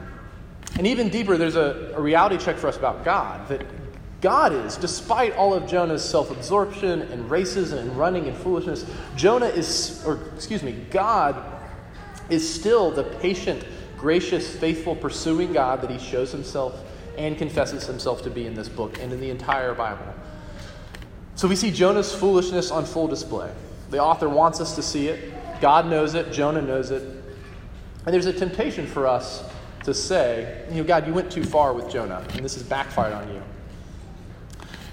And 0.77 0.87
even 0.87 1.09
deeper, 1.09 1.37
there's 1.37 1.55
a, 1.55 1.93
a 1.95 2.01
reality 2.01 2.37
check 2.37 2.57
for 2.57 2.67
us 2.67 2.77
about 2.77 3.03
God 3.03 3.47
that 3.49 3.65
God 4.21 4.53
is, 4.53 4.77
despite 4.77 5.35
all 5.35 5.53
of 5.53 5.67
Jonah's 5.67 6.07
self 6.07 6.29
absorption 6.31 7.01
and 7.01 7.29
racism 7.29 7.79
and 7.79 7.97
running 7.97 8.27
and 8.27 8.37
foolishness, 8.37 8.85
Jonah 9.15 9.47
is, 9.47 10.03
or 10.05 10.19
excuse 10.35 10.61
me, 10.61 10.73
God 10.91 11.43
is 12.31 12.51
still 12.51 12.89
the 12.89 13.03
patient, 13.03 13.63
gracious, 13.97 14.55
faithful, 14.55 14.95
pursuing 14.95 15.53
God 15.53 15.81
that 15.81 15.91
he 15.91 15.99
shows 15.99 16.31
himself 16.31 16.83
and 17.17 17.37
confesses 17.37 17.85
himself 17.85 18.23
to 18.23 18.29
be 18.29 18.47
in 18.47 18.55
this 18.55 18.69
book 18.69 18.97
and 18.99 19.11
in 19.11 19.19
the 19.19 19.29
entire 19.29 19.75
Bible. 19.75 20.05
So 21.35 21.47
we 21.47 21.55
see 21.55 21.71
Jonah's 21.71 22.13
foolishness 22.13 22.71
on 22.71 22.85
full 22.85 23.07
display. 23.07 23.51
The 23.89 23.99
author 23.99 24.29
wants 24.29 24.61
us 24.61 24.75
to 24.75 24.81
see 24.81 25.07
it. 25.07 25.33
God 25.59 25.87
knows 25.87 26.15
it. 26.15 26.31
Jonah 26.31 26.61
knows 26.61 26.91
it. 26.91 27.03
And 28.05 28.13
there's 28.13 28.25
a 28.25 28.33
temptation 28.33 28.87
for 28.87 29.05
us 29.05 29.43
to 29.83 29.93
say, 29.93 30.65
you 30.69 30.77
know, 30.77 30.83
God, 30.83 31.05
you 31.05 31.13
went 31.13 31.31
too 31.31 31.43
far 31.43 31.73
with 31.73 31.91
Jonah, 31.91 32.25
and 32.33 32.45
this 32.45 32.53
has 32.53 32.63
backfired 32.63 33.13
on 33.13 33.27
you. 33.33 33.41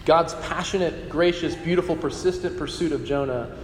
God's 0.04 0.34
passionate, 0.36 1.08
gracious, 1.08 1.54
beautiful, 1.54 1.94
persistent 1.94 2.56
pursuit 2.56 2.92
of 2.92 3.04
Jonah 3.04 3.54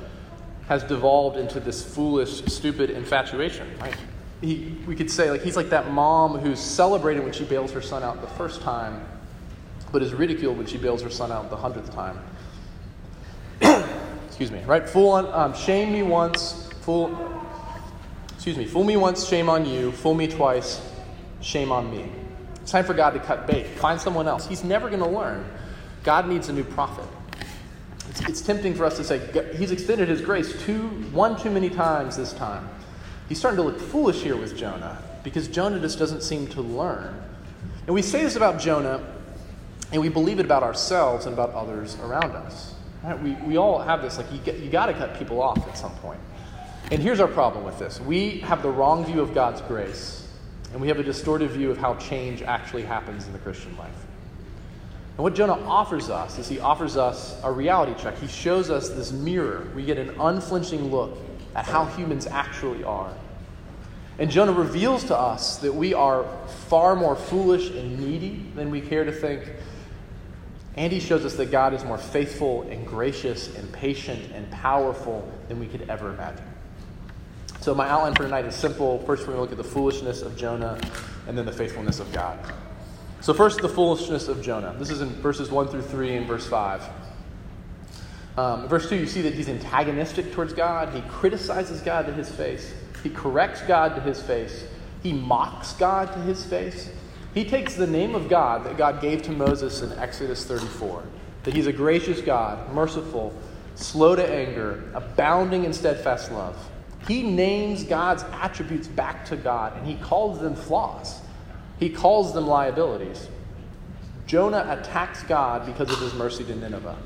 has 0.69 0.83
devolved 0.83 1.37
into 1.37 1.61
this 1.61 1.85
foolish, 1.85 2.45
stupid 2.47 2.91
infatuation, 2.91 3.69
right? 3.81 3.97
He, 4.41 4.77
we 4.87 4.95
could 4.95 5.11
say 5.11 5.31
like 5.31 5.43
he's 5.43 5.57
like 5.57 5.71
that 5.71 5.91
mom 5.91 6.39
who's 6.39 6.61
celebrated 6.61 7.23
when 7.23 7.33
she 7.33 7.45
bails 7.45 7.73
her 7.73 7.83
son 7.83 8.03
out 8.03 8.21
the 8.21 8.27
first 8.29 8.63
time, 8.63 9.05
but 9.93 10.03
is 10.03 10.13
ridiculed 10.13 10.59
when 10.59 10.67
she 10.67 10.77
bails 10.77 11.03
her 11.03 11.11
son 11.11 11.31
out 11.31 11.51
the 11.51 11.57
hundredth 11.57 11.95
time. 11.95 12.19
excuse 14.27 14.51
me, 14.51 14.63
right? 14.65 14.89
Fool 14.89 15.11
on, 15.11 15.27
um, 15.33 15.55
shame 15.55 15.93
me 15.93 16.03
once, 16.03 16.69
fool. 16.81 17.17
Excuse 18.35 18.59
me, 18.59 18.65
fool 18.67 18.85
me 18.85 18.97
once, 18.97 19.27
shame 19.27 19.49
on 19.49 19.65
you. 19.65 19.93
Fool 19.93 20.15
me 20.15 20.27
twice, 20.27 20.83
shame 21.41 21.73
on 21.73 21.91
me. 21.91 22.11
It's 22.61 22.73
time 22.73 22.85
for 22.85 22.95
God 22.95 23.11
to 23.11 23.21
cut 23.21 23.47
bait. 23.47 23.67
Find 23.67 24.01
someone 24.01 24.27
else. 24.27 24.47
He's 24.47 24.65
never 24.65 24.89
going 24.89 25.03
to 25.03 25.09
learn. 25.09 25.45
God 26.03 26.29
needs 26.29 26.49
a 26.49 26.53
new 26.53 26.65
prophet. 26.65 27.04
It's, 28.21 28.41
tempting 28.41 28.75
for 28.75 28.85
us 28.85 28.97
to 28.97 29.05
say, 29.05 29.21
He's 29.57 29.71
extended 29.71 30.09
His 30.09 30.21
grace 30.21 30.63
too, 30.65 30.89
one 31.13 31.41
too 31.41 31.51
many 31.51 31.71
times 31.71 32.17
this 32.17 32.33
time. 32.33 32.69
he's 33.29 33.39
starting 33.39 33.57
to 33.57 33.63
look 33.63 33.81
foolish 33.81 34.23
here 34.23 34.37
with 34.37 34.57
Jonah 34.57 35.03
because 35.23 35.49
Jonah 35.49 35.81
just 35.81 35.99
doesn't 35.99 36.23
seem 36.23 36.47
to 36.49 36.61
learn. 36.61 37.21
And 37.87 37.95
we 37.95 38.03
say 38.03 38.23
this 38.23 38.37
about 38.37 38.61
Jonah, 38.61 39.03
and 39.93 40.01
we 40.01 40.09
believe 40.09 40.39
it 40.39 40.45
about 40.45 40.63
ourselves 40.63 41.27
and 41.27 41.35
about 41.35 41.51
others 41.55 41.97
around 42.01 42.33
us. 42.33 42.75
Right? 43.03 43.21
We, 43.21 43.33
we 43.47 43.57
all 43.57 43.79
have 43.81 44.03
this, 44.03 44.17
like, 44.17 44.27
you, 44.33 44.53
you 44.55 44.71
got 44.71 44.87
to 44.87 44.95
cut 44.95 45.19
people 45.19 45.43
off 45.43 45.67
at 45.69 45.77
some 45.77 45.95
point. 45.97 46.21
And 46.91 47.03
here's 47.03 47.21
our 47.21 47.29
problem 47.29 47.65
with 47.65 47.79
this 47.79 48.01
we 48.01 48.41
have 48.41 48.63
the 48.63 48.71
wrong 48.71 49.05
view 49.05 49.21
of 49.21 49.35
God's 49.35 49.61
grace, 49.63 50.29
and 50.73 50.81
we 50.81 50.89
have 50.89 50.99
a 50.99 51.03
distorted 51.03 51.51
view 51.51 51.71
of 51.71 51.79
how 51.79 51.95
change 51.95 52.43
actually 52.43 52.83
happens 52.83 53.27
in 53.27 53.33
the 53.33 53.39
Christian 53.39 53.77
life. 53.77 53.95
And 55.17 55.23
what 55.23 55.35
Jonah 55.35 55.61
offers 55.67 56.11
us 56.11 56.39
is 56.39 56.49
he 56.49 56.59
offers 56.59 56.97
us 56.97 57.39
a 57.45 57.53
reality 57.53 57.95
check. 58.03 58.19
He 58.19 58.27
shows 58.27 58.69
us 58.69 58.89
this 58.89 59.13
mirror. 59.13 59.71
We 59.75 59.85
get 59.85 59.97
an 59.97 60.11
unflinching 60.21 60.91
look 60.91 61.19
at 61.55 61.67
how 61.67 61.85
humans 61.85 62.27
actually 62.27 62.83
are. 62.83 63.13
And 64.19 64.31
Jonah 64.31 64.53
reveals 64.53 65.05
to 65.05 65.17
us 65.17 65.59
that 65.59 65.73
we 65.73 65.95
are 65.95 66.25
far 66.69 66.97
more 66.97 67.15
foolish 67.15 67.71
and 67.71 67.99
needy 67.99 68.45
than 68.55 68.71
we 68.71 68.81
care 68.81 69.05
to 69.05 69.13
think. 69.13 69.45
And 70.77 70.93
he 70.93 70.99
shows 70.99 71.25
us 71.25 71.35
that 71.35 71.53
God 71.53 71.75
is 71.75 71.85
more 71.85 71.99
faithful 71.99 72.63
and 72.63 72.85
gracious 72.85 73.55
and 73.57 73.73
patient 73.73 74.33
and 74.33 74.51
powerful 74.51 75.31
than 75.49 75.61
we 75.61 75.67
could 75.67 75.89
ever 75.89 76.13
imagine. 76.13 76.45
So, 77.61 77.75
my 77.75 77.89
outline 77.89 78.15
for 78.15 78.25
tonight 78.25 78.45
is 78.45 78.55
simple. 78.55 78.99
First, 79.01 79.23
we're 79.23 79.35
going 79.35 79.37
to 79.37 79.41
look 79.43 79.53
at 79.53 79.57
the 79.57 79.65
foolishness 79.65 80.23
of 80.23 80.37
Jonah 80.37 80.79
and 81.27 81.39
then 81.39 81.47
the 81.47 81.53
faithfulness 81.53 82.01
of 82.01 82.13
God. 82.13 82.39
So, 83.25 83.33
first, 83.33 83.63
the 83.63 83.71
foolishness 83.71 84.29
of 84.29 84.43
Jonah. 84.43 84.77
This 84.79 84.91
is 84.91 85.01
in 85.01 85.09
verses 85.09 85.51
1 85.51 85.69
through 85.69 85.81
3 85.81 86.17
and 86.17 86.27
verse 86.27 86.47
5. 86.47 86.87
Um, 88.37 88.69
verse 88.69 88.87
2, 88.91 88.97
you 88.97 89.07
see 89.07 89.23
that 89.23 89.33
he's 89.33 89.49
antagonistic 89.49 90.31
towards 90.33 90.53
God. 90.53 90.93
He 90.93 91.01
criticizes 91.09 91.81
God 91.81 92.05
to 92.05 92.13
his 92.13 92.31
face, 92.31 92.75
he 93.03 93.09
corrects 93.09 93.63
God 93.63 93.95
to 93.95 94.03
his 94.03 94.23
face, 94.23 94.67
he 95.03 95.15
mocks 95.15 95.73
God 95.73 96.13
to 96.13 96.19
his 96.19 96.45
face. 96.45 96.91
He 97.33 97.47
takes 97.47 97.77
the 97.77 97.87
name 97.87 98.15
of 98.15 98.29
God 98.29 98.63
that 98.65 98.77
God 98.77 99.01
gave 99.01 99.23
to 99.23 99.33
Moses 99.33 99.81
in 99.81 99.99
Exodus 99.99 100.45
34 100.45 101.03
that 101.45 101.55
he's 101.55 101.67
a 101.67 101.73
gracious 101.73 102.21
God, 102.21 102.75
merciful, 102.75 103.33
slow 103.75 104.15
to 104.15 104.31
anger, 104.31 104.85
abounding 104.93 105.65
in 105.65 105.73
steadfast 105.73 106.31
love. 106.31 106.59
He 107.09 107.23
names 107.23 107.85
God's 107.85 108.23
attributes 108.33 108.87
back 108.87 109.25
to 109.25 109.37
God 109.37 109.79
and 109.79 109.87
he 109.87 109.95
calls 109.95 110.43
them 110.43 110.55
flaws. 110.55 111.23
He 111.85 111.91
calls 111.91 112.33
them 112.33 112.47
liabilities. 112.47 113.29
Jonah 114.27 114.67
attacks 114.71 115.23
God 115.23 115.67
because 115.67 115.93
of 115.93 115.99
his 115.99 116.15
mercy 116.15 116.43
to 116.45 116.57
Nineveh. 116.57 116.97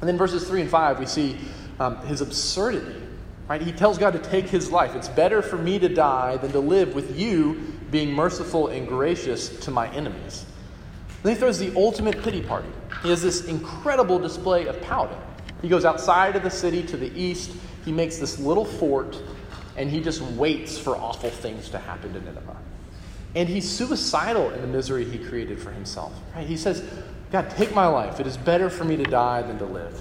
And 0.00 0.08
then 0.08 0.18
verses 0.18 0.48
3 0.48 0.62
and 0.62 0.70
5, 0.70 0.98
we 0.98 1.06
see 1.06 1.38
um, 1.78 2.04
his 2.04 2.20
absurdity. 2.20 3.00
Right? 3.48 3.62
He 3.62 3.70
tells 3.70 3.96
God 3.96 4.12
to 4.14 4.18
take 4.18 4.48
his 4.48 4.72
life. 4.72 4.96
It's 4.96 5.08
better 5.08 5.40
for 5.40 5.56
me 5.56 5.78
to 5.78 5.88
die 5.88 6.36
than 6.38 6.50
to 6.50 6.58
live 6.58 6.96
with 6.96 7.16
you 7.16 7.72
being 7.92 8.12
merciful 8.12 8.66
and 8.66 8.88
gracious 8.88 9.50
to 9.60 9.70
my 9.70 9.88
enemies. 9.90 10.46
Then 11.22 11.34
he 11.34 11.38
throws 11.38 11.60
the 11.60 11.72
ultimate 11.76 12.24
pity 12.24 12.42
party. 12.42 12.70
He 13.04 13.10
has 13.10 13.22
this 13.22 13.44
incredible 13.44 14.18
display 14.18 14.66
of 14.66 14.82
pouting. 14.82 15.20
He 15.62 15.68
goes 15.68 15.84
outside 15.84 16.34
of 16.34 16.42
the 16.42 16.50
city 16.50 16.82
to 16.82 16.96
the 16.96 17.16
east. 17.16 17.52
He 17.84 17.92
makes 17.92 18.16
this 18.18 18.40
little 18.40 18.64
fort, 18.64 19.16
and 19.76 19.88
he 19.88 20.00
just 20.00 20.22
waits 20.22 20.76
for 20.76 20.96
awful 20.96 21.30
things 21.30 21.70
to 21.70 21.78
happen 21.78 22.12
to 22.14 22.20
Nineveh. 22.20 22.56
And 23.34 23.48
he's 23.48 23.68
suicidal 23.68 24.50
in 24.50 24.60
the 24.60 24.66
misery 24.66 25.04
he 25.04 25.18
created 25.18 25.60
for 25.60 25.72
himself. 25.72 26.12
Right? 26.34 26.46
He 26.46 26.56
says, 26.56 26.84
God, 27.32 27.50
take 27.50 27.74
my 27.74 27.86
life. 27.86 28.20
It 28.20 28.26
is 28.26 28.36
better 28.36 28.70
for 28.70 28.84
me 28.84 28.96
to 28.96 29.04
die 29.04 29.42
than 29.42 29.58
to 29.58 29.64
live. 29.64 30.00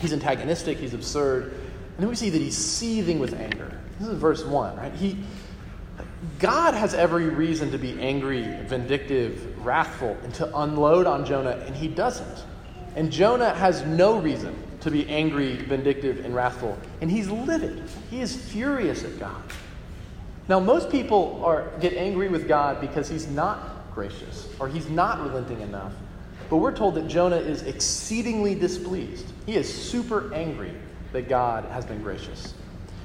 He's 0.00 0.12
antagonistic, 0.12 0.78
he's 0.78 0.94
absurd. 0.94 1.52
And 1.52 1.98
then 1.98 2.08
we 2.08 2.14
see 2.14 2.30
that 2.30 2.40
he's 2.40 2.56
seething 2.56 3.18
with 3.18 3.34
anger. 3.34 3.78
This 3.98 4.08
is 4.08 4.18
verse 4.18 4.44
1, 4.44 4.76
right? 4.76 4.92
He 4.94 5.18
God 6.38 6.74
has 6.74 6.94
every 6.94 7.26
reason 7.26 7.70
to 7.70 7.78
be 7.78 7.98
angry, 8.00 8.42
vindictive, 8.64 9.64
wrathful, 9.64 10.16
and 10.22 10.34
to 10.34 10.58
unload 10.58 11.06
on 11.06 11.24
Jonah, 11.24 11.62
and 11.66 11.74
he 11.74 11.88
doesn't. 11.88 12.44
And 12.96 13.10
Jonah 13.10 13.54
has 13.54 13.84
no 13.86 14.18
reason 14.18 14.56
to 14.80 14.90
be 14.90 15.08
angry, 15.08 15.56
vindictive, 15.56 16.24
and 16.24 16.34
wrathful, 16.34 16.76
and 17.00 17.10
he's 17.10 17.28
livid. 17.28 17.82
He 18.10 18.20
is 18.20 18.36
furious 18.36 19.04
at 19.04 19.18
God. 19.18 19.42
Now, 20.50 20.58
most 20.58 20.90
people 20.90 21.40
are, 21.44 21.70
get 21.78 21.92
angry 21.92 22.28
with 22.28 22.48
God 22.48 22.80
because 22.80 23.08
he's 23.08 23.28
not 23.28 23.94
gracious 23.94 24.48
or 24.58 24.66
he's 24.66 24.88
not 24.88 25.20
relenting 25.20 25.60
enough. 25.60 25.92
But 26.48 26.56
we're 26.56 26.74
told 26.74 26.96
that 26.96 27.06
Jonah 27.06 27.36
is 27.36 27.62
exceedingly 27.62 28.56
displeased. 28.56 29.26
He 29.46 29.54
is 29.54 29.72
super 29.72 30.34
angry 30.34 30.72
that 31.12 31.28
God 31.28 31.66
has 31.66 31.86
been 31.86 32.02
gracious. 32.02 32.54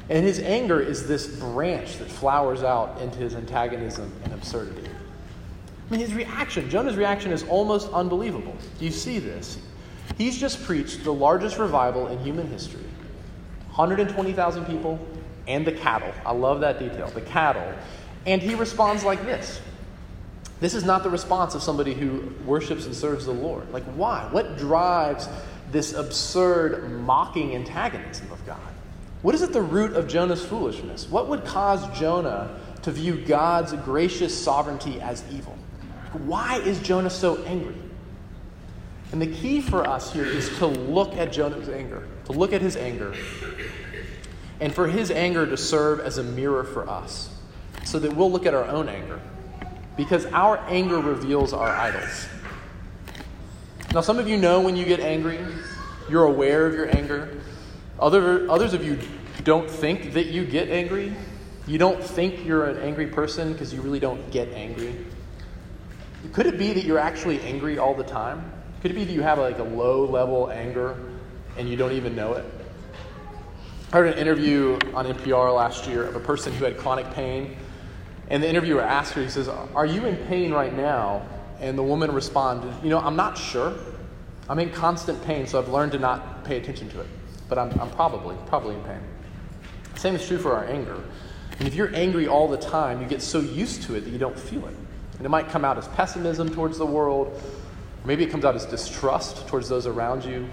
And 0.10 0.26
his 0.26 0.40
anger 0.40 0.82
is 0.82 1.08
this 1.08 1.28
branch 1.28 2.00
that 2.00 2.10
flowers 2.10 2.64
out 2.64 3.00
into 3.00 3.20
his 3.20 3.36
antagonism 3.36 4.12
and 4.24 4.34
absurdity. 4.34 4.90
I 4.90 5.92
mean, 5.92 6.00
his 6.00 6.16
reaction, 6.16 6.68
Jonah's 6.68 6.96
reaction 6.96 7.32
is 7.32 7.44
almost 7.44 7.92
unbelievable. 7.94 8.56
Do 8.80 8.86
you 8.86 8.92
see 8.92 9.20
this? 9.20 9.60
He's 10.18 10.36
just 10.36 10.64
preached 10.64 11.04
the 11.04 11.14
largest 11.14 11.60
revival 11.60 12.08
in 12.08 12.18
human 12.24 12.48
history 12.48 12.82
120,000 13.76 14.66
people, 14.66 14.98
and 15.48 15.66
the 15.66 15.72
cattle. 15.72 16.14
I 16.26 16.32
love 16.32 16.62
that 16.62 16.80
detail 16.80 17.08
the 17.10 17.22
cattle. 17.22 17.74
And 18.26 18.42
he 18.42 18.56
responds 18.56 19.04
like 19.04 19.24
this. 19.26 19.62
This 20.60 20.74
is 20.74 20.84
not 20.84 21.04
the 21.04 21.10
response 21.10 21.54
of 21.54 21.62
somebody 21.62 21.94
who 21.94 22.34
worships 22.46 22.86
and 22.86 22.96
serves 22.96 23.26
the 23.26 23.34
Lord. 23.34 23.72
Like, 23.72 23.84
why? 23.96 24.28
What 24.32 24.58
drives 24.58 25.28
this 25.72 25.94
absurd, 25.94 26.90
mocking 27.02 27.56
antagonism 27.56 28.32
of 28.32 28.46
God? 28.46 28.60
What 29.22 29.36
is 29.36 29.42
at 29.42 29.54
the 29.54 29.62
root 29.62 29.94
of 29.94 30.08
Jonah's 30.08 30.46
foolishness? 30.46 31.10
What 31.10 31.28
would 31.28 31.46
cause 31.46 31.86
Jonah 31.98 32.60
to 32.84 32.92
view 32.92 33.18
God's 33.26 33.74
gracious 33.74 34.40
sovereignty 34.40 35.02
as 35.02 35.24
evil? 35.32 35.58
Why 36.14 36.60
is 36.60 36.80
Jonah 36.80 37.10
so 37.10 37.44
angry? 37.44 37.76
And 39.12 39.22
the 39.22 39.28
key 39.28 39.62
for 39.62 39.88
us 39.88 40.12
here 40.14 40.26
is 40.26 40.58
to 40.58 40.68
look 40.68 41.16
at 41.16 41.32
Jonah's 41.32 41.70
anger, 41.70 42.08
to 42.26 42.32
look 42.32 42.54
at 42.54 42.62
his 42.62 42.76
anger 42.76 43.14
and 44.60 44.74
for 44.74 44.88
his 44.88 45.12
anger 45.12 45.46
to 45.46 45.58
serve 45.58 46.00
as 46.00 46.18
a 46.18 46.24
mirror 46.24 46.64
for 46.64 46.90
us 46.90 47.30
so 47.84 48.00
that 48.00 48.16
we'll 48.16 48.32
look 48.32 48.46
at 48.46 48.54
our 48.54 48.66
own 48.66 48.90
anger 48.90 49.20
because 49.98 50.26
our 50.28 50.58
anger 50.68 51.00
reveals 51.00 51.54
our 51.54 51.70
idols. 51.70 52.28
Now, 53.94 54.02
some 54.02 54.20
of 54.20 54.28
you 54.28 54.38
know 54.38 54.62
when 54.62 54.76
you 54.76 54.86
get 54.86 55.00
angry, 55.00 55.40
you're 56.10 56.26
aware 56.26 56.68
of 56.68 56.74
your 56.74 56.96
anger. 56.96 57.42
Other, 58.00 58.50
others 58.50 58.74
of 58.74 58.84
you 58.84 59.00
don't 59.44 59.70
think 59.70 60.14
that 60.14 60.28
you 60.28 60.46
get 60.46 60.70
angry. 60.70 61.16
You 61.68 61.78
don't 61.78 62.04
think 62.04 62.46
you're 62.46 62.66
an 62.66 62.78
angry 62.80 63.08
person 63.08 63.54
because 63.54 63.74
you 63.74 63.82
really 63.82 64.00
don't 64.00 64.32
get 64.32 64.50
angry. 64.50 65.06
Could 66.34 66.46
it 66.46 66.58
be 66.58 66.74
that 66.74 66.84
you're 66.84 67.00
actually 67.00 67.40
angry 67.42 67.78
all 67.78 67.94
the 67.94 68.04
time? 68.04 68.52
Could 68.82 68.92
it 68.92 68.96
be 68.96 69.06
that 69.06 69.14
you 69.14 69.22
have 69.22 69.40
like 69.40 69.60
a 69.60 69.64
low 69.64 70.06
level 70.06 70.52
anger 70.52 70.98
and 71.58 71.70
you 71.70 71.78
don't 71.78 71.94
even 71.94 72.16
know 72.16 72.34
it? 72.34 72.46
I 73.96 74.00
heard 74.00 74.08
an 74.08 74.20
interview 74.20 74.78
on 74.94 75.06
NPR 75.06 75.56
last 75.56 75.88
year 75.88 76.04
of 76.04 76.18
a 76.18 76.20
person 76.20 76.52
who 76.52 76.66
had 76.66 76.78
chronic 76.78 77.10
pain. 77.14 77.56
And 78.30 78.44
the 78.44 78.50
interviewer 78.50 78.82
asked 78.82 79.14
her, 79.14 79.24
he 79.24 79.30
says, 79.30 79.48
Are 79.48 79.86
you 79.86 80.06
in 80.06 80.18
pain 80.28 80.52
right 80.52 80.76
now? 80.76 81.26
And 81.62 81.78
the 81.78 81.84
woman 81.84 82.12
responded, 82.12 82.74
You 82.84 82.90
know, 82.90 83.00
I'm 83.00 83.16
not 83.16 83.38
sure. 83.38 83.74
I'm 84.50 84.60
in 84.60 84.70
constant 84.72 85.24
pain, 85.24 85.48
so 85.48 85.60
I've 85.60 85.70
learned 85.70 85.94
to 85.94 86.00
not 86.00 86.44
pay 86.44 86.58
attention 86.58 86.90
to 86.90 87.00
it. 87.00 87.08
But 87.48 87.58
I'm, 87.58 87.70
I'm 87.80 87.90
probably, 87.92 88.36
probably 88.48 88.76
in 88.76 88.84
pain. 88.84 89.00
Same 89.96 90.16
is 90.16 90.28
true 90.28 90.40
for 90.40 90.54
our 90.54 90.66
anger. 90.66 91.02
And 91.60 91.66
if 91.66 91.74
you're 91.74 91.96
angry 91.96 92.28
all 92.28 92.50
the 92.50 92.58
time, 92.58 93.02
you 93.02 93.08
get 93.08 93.22
so 93.22 93.40
used 93.40 93.84
to 93.84 93.96
it 93.96 94.02
that 94.02 94.10
you 94.10 94.20
don't 94.20 94.38
feel 94.38 94.68
it. 94.68 94.76
And 95.20 95.26
it 95.26 95.30
might 95.30 95.48
come 95.48 95.64
out 95.64 95.78
as 95.78 95.88
pessimism 95.88 96.50
towards 96.50 96.78
the 96.78 96.86
world. 96.86 97.42
Maybe 98.04 98.26
it 98.26 98.30
comes 98.30 98.44
out 98.44 98.56
as 98.56 98.66
distrust 98.66 99.48
towards 99.48 99.70
those 99.70 99.88
around 99.88 100.26
you. 100.26 100.50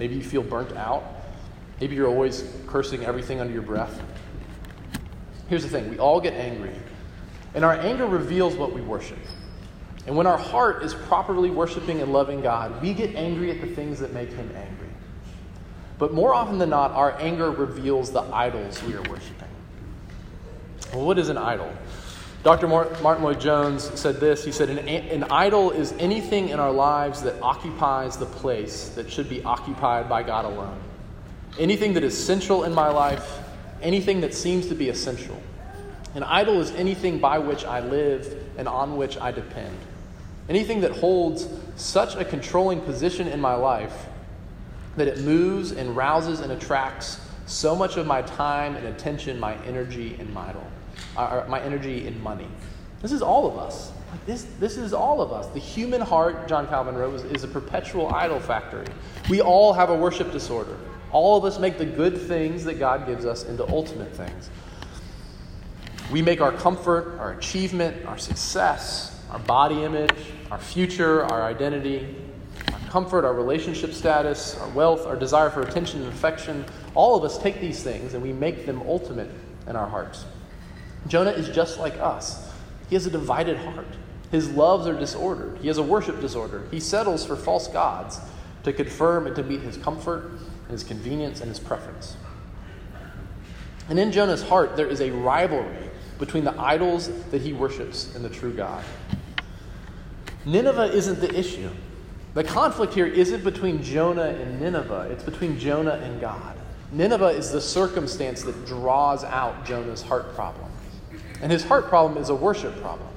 Maybe 0.00 0.16
you 0.16 0.24
feel 0.24 0.42
burnt 0.42 0.76
out. 0.76 1.19
Maybe 1.80 1.96
you're 1.96 2.08
always 2.08 2.44
cursing 2.66 3.04
everything 3.04 3.40
under 3.40 3.52
your 3.52 3.62
breath. 3.62 4.02
Here's 5.48 5.62
the 5.62 5.68
thing 5.68 5.88
we 5.88 5.98
all 5.98 6.20
get 6.20 6.34
angry, 6.34 6.74
and 7.54 7.64
our 7.64 7.72
anger 7.72 8.06
reveals 8.06 8.54
what 8.54 8.72
we 8.72 8.82
worship. 8.82 9.18
And 10.06 10.16
when 10.16 10.26
our 10.26 10.38
heart 10.38 10.82
is 10.82 10.94
properly 10.94 11.50
worshiping 11.50 12.00
and 12.00 12.12
loving 12.12 12.42
God, 12.42 12.80
we 12.82 12.92
get 12.94 13.14
angry 13.16 13.50
at 13.50 13.60
the 13.60 13.74
things 13.74 13.98
that 14.00 14.12
make 14.12 14.30
Him 14.30 14.50
angry. 14.54 14.88
But 15.98 16.12
more 16.12 16.34
often 16.34 16.58
than 16.58 16.70
not, 16.70 16.92
our 16.92 17.18
anger 17.18 17.50
reveals 17.50 18.10
the 18.10 18.22
idols 18.22 18.82
we 18.82 18.94
are 18.94 19.02
worshiping. 19.02 19.48
Well, 20.92 21.06
what 21.06 21.18
is 21.18 21.28
an 21.28 21.38
idol? 21.38 21.70
Dr. 22.42 22.68
Martin 22.68 23.22
Lloyd-Jones 23.22 23.98
said 24.00 24.18
this. 24.18 24.42
He 24.44 24.52
said, 24.52 24.70
an, 24.70 24.78
an 24.88 25.24
idol 25.24 25.70
is 25.72 25.92
anything 25.98 26.48
in 26.48 26.58
our 26.58 26.72
lives 26.72 27.22
that 27.22 27.40
occupies 27.42 28.16
the 28.16 28.24
place 28.24 28.90
that 28.90 29.10
should 29.10 29.28
be 29.28 29.42
occupied 29.44 30.08
by 30.08 30.22
God 30.22 30.46
alone 30.46 30.80
anything 31.58 31.94
that 31.94 32.04
is 32.04 32.16
central 32.16 32.64
in 32.64 32.72
my 32.72 32.88
life, 32.88 33.38
anything 33.82 34.20
that 34.20 34.34
seems 34.34 34.66
to 34.68 34.74
be 34.74 34.88
essential. 34.88 35.40
An 36.14 36.22
idol 36.22 36.60
is 36.60 36.70
anything 36.72 37.18
by 37.18 37.38
which 37.38 37.64
I 37.64 37.80
live 37.80 38.36
and 38.58 38.66
on 38.66 38.96
which 38.96 39.16
I 39.18 39.30
depend. 39.30 39.76
Anything 40.48 40.80
that 40.80 40.92
holds 40.92 41.48
such 41.76 42.16
a 42.16 42.24
controlling 42.24 42.80
position 42.80 43.28
in 43.28 43.40
my 43.40 43.54
life 43.54 44.06
that 44.96 45.06
it 45.06 45.20
moves 45.20 45.72
and 45.72 45.96
rouses 45.96 46.40
and 46.40 46.52
attracts 46.52 47.20
So 47.46 47.74
much 47.74 47.96
of 47.96 48.06
my 48.06 48.22
time 48.22 48.76
and 48.76 48.86
attention, 48.86 49.40
my 49.40 49.56
energy 49.64 50.16
and 50.20 50.32
my, 50.32 50.54
uh, 51.16 51.44
my 51.48 51.60
energy 51.60 52.06
and 52.06 52.22
money. 52.22 52.46
This 53.02 53.10
is 53.10 53.22
all 53.22 53.44
of 53.44 53.58
us. 53.58 53.90
This, 54.24 54.46
this 54.60 54.76
is 54.76 54.92
all 54.92 55.20
of 55.20 55.32
us. 55.32 55.48
The 55.48 55.58
human 55.58 56.00
heart, 56.00 56.46
John 56.46 56.68
Calvin 56.68 56.94
wrote, 56.94 57.14
is, 57.14 57.24
is 57.24 57.42
a 57.42 57.48
perpetual 57.48 58.14
idol 58.14 58.38
factory. 58.38 58.86
We 59.28 59.40
all 59.40 59.72
have 59.72 59.90
a 59.90 59.96
worship 59.96 60.30
disorder. 60.30 60.76
All 61.12 61.36
of 61.36 61.44
us 61.44 61.58
make 61.58 61.78
the 61.78 61.86
good 61.86 62.16
things 62.16 62.64
that 62.64 62.78
God 62.78 63.06
gives 63.06 63.24
us 63.24 63.44
into 63.44 63.68
ultimate 63.68 64.14
things. 64.14 64.50
We 66.12 66.22
make 66.22 66.40
our 66.40 66.52
comfort, 66.52 67.18
our 67.18 67.32
achievement, 67.32 68.04
our 68.06 68.18
success, 68.18 69.20
our 69.30 69.38
body 69.38 69.84
image, 69.84 70.16
our 70.50 70.58
future, 70.58 71.24
our 71.24 71.42
identity, 71.42 72.16
our 72.72 72.78
comfort, 72.90 73.24
our 73.24 73.34
relationship 73.34 73.92
status, 73.92 74.56
our 74.58 74.68
wealth, 74.70 75.06
our 75.06 75.16
desire 75.16 75.50
for 75.50 75.62
attention 75.62 76.02
and 76.02 76.12
affection. 76.12 76.64
All 76.94 77.16
of 77.16 77.24
us 77.24 77.38
take 77.38 77.60
these 77.60 77.82
things 77.82 78.14
and 78.14 78.22
we 78.22 78.32
make 78.32 78.66
them 78.66 78.82
ultimate 78.82 79.30
in 79.66 79.76
our 79.76 79.88
hearts. 79.88 80.24
Jonah 81.06 81.30
is 81.30 81.48
just 81.48 81.78
like 81.78 81.94
us. 81.98 82.52
He 82.88 82.96
has 82.96 83.06
a 83.06 83.10
divided 83.10 83.56
heart. 83.56 83.86
His 84.30 84.50
loves 84.50 84.86
are 84.86 84.98
disordered. 84.98 85.58
He 85.58 85.68
has 85.68 85.78
a 85.78 85.82
worship 85.82 86.20
disorder. 86.20 86.66
He 86.70 86.80
settles 86.80 87.24
for 87.24 87.36
false 87.36 87.68
gods 87.68 88.20
to 88.64 88.72
confirm 88.72 89.26
and 89.26 89.34
to 89.36 89.42
meet 89.42 89.60
his 89.60 89.76
comfort 89.76 90.32
his 90.70 90.84
convenience 90.84 91.40
and 91.40 91.48
his 91.48 91.58
preference. 91.58 92.16
And 93.88 93.98
in 93.98 94.12
Jonah's 94.12 94.42
heart, 94.42 94.76
there 94.76 94.86
is 94.86 95.00
a 95.00 95.10
rivalry 95.10 95.90
between 96.18 96.44
the 96.44 96.58
idols 96.60 97.10
that 97.30 97.42
he 97.42 97.52
worships 97.52 98.14
and 98.14 98.24
the 98.24 98.28
true 98.28 98.52
God. 98.52 98.84
Nineveh 100.44 100.92
isn't 100.92 101.20
the 101.20 101.36
issue. 101.36 101.70
The 102.34 102.44
conflict 102.44 102.94
here 102.94 103.06
isn't 103.06 103.42
between 103.42 103.82
Jonah 103.82 104.28
and 104.28 104.60
Nineveh, 104.60 105.08
it's 105.10 105.24
between 105.24 105.58
Jonah 105.58 106.00
and 106.02 106.20
God. 106.20 106.56
Nineveh 106.92 107.28
is 107.28 107.50
the 107.50 107.60
circumstance 107.60 108.42
that 108.42 108.66
draws 108.66 109.24
out 109.24 109.64
Jonah's 109.64 110.02
heart 110.02 110.34
problem. 110.34 110.70
And 111.42 111.50
his 111.50 111.64
heart 111.64 111.86
problem 111.88 112.22
is 112.22 112.28
a 112.28 112.34
worship 112.34 112.80
problem. 112.80 113.08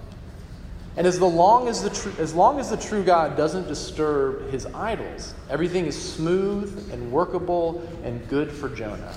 And 0.96 1.08
as, 1.08 1.20
long 1.20 1.68
as, 1.68 1.82
the 1.82 1.90
tr- 1.90 2.22
as 2.22 2.36
long 2.36 2.60
as 2.60 2.70
the 2.70 2.78
true 2.78 3.04
God 3.04 3.36
doesn't 3.36 3.68
disturb 3.68 4.52
his 4.52 4.68
idols, 4.68 5.34
everything 5.50 5.88
is 5.88 6.00
smooth 6.00 6.92
and 6.92 7.12
workable 7.12 7.82
and 8.04 8.28
good 8.30 8.52
for 8.52 8.70
Jonah. 8.70 9.16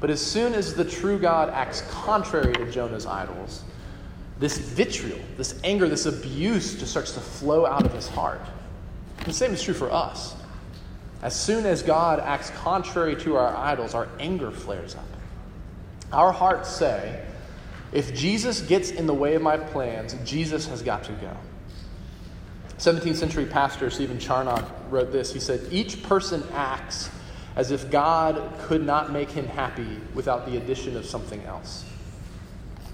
But 0.00 0.10
as 0.10 0.24
soon 0.24 0.54
as 0.54 0.74
the 0.74 0.84
true 0.84 1.18
God 1.18 1.50
acts 1.50 1.82
contrary 1.90 2.54
to 2.54 2.70
Jonah's 2.70 3.06
idols, 3.06 3.62
this 4.38 4.58
vitriol, 4.58 5.18
this 5.36 5.58
anger, 5.64 5.88
this 5.88 6.06
abuse 6.06 6.74
just 6.78 6.90
starts 6.90 7.12
to 7.12 7.20
flow 7.20 7.66
out 7.66 7.84
of 7.84 7.92
his 7.92 8.08
heart. 8.08 8.40
The 9.24 9.32
same 9.32 9.52
is 9.52 9.62
true 9.62 9.74
for 9.74 9.90
us. 9.90 10.34
As 11.22 11.38
soon 11.38 11.64
as 11.64 11.82
God 11.82 12.20
acts 12.20 12.50
contrary 12.50 13.16
to 13.16 13.36
our 13.36 13.56
idols, 13.56 13.94
our 13.94 14.08
anger 14.20 14.50
flares 14.50 14.94
up. 14.94 15.04
Our 16.12 16.32
hearts 16.32 16.70
say, 16.70 17.24
if 17.92 18.14
Jesus 18.14 18.60
gets 18.60 18.90
in 18.90 19.06
the 19.06 19.14
way 19.14 19.34
of 19.34 19.42
my 19.42 19.56
plans, 19.56 20.14
Jesus 20.24 20.66
has 20.66 20.82
got 20.82 21.04
to 21.04 21.12
go. 21.12 21.36
17th 22.78 23.16
century 23.16 23.46
pastor 23.46 23.88
Stephen 23.90 24.18
Charnock 24.18 24.64
wrote 24.90 25.12
this. 25.12 25.32
He 25.32 25.40
said, 25.40 25.66
Each 25.70 26.02
person 26.02 26.42
acts 26.52 27.10
as 27.56 27.70
if 27.70 27.90
God 27.90 28.52
could 28.60 28.84
not 28.84 29.12
make 29.12 29.30
him 29.30 29.46
happy 29.46 29.98
without 30.14 30.44
the 30.46 30.58
addition 30.58 30.96
of 30.96 31.06
something 31.06 31.42
else. 31.44 31.84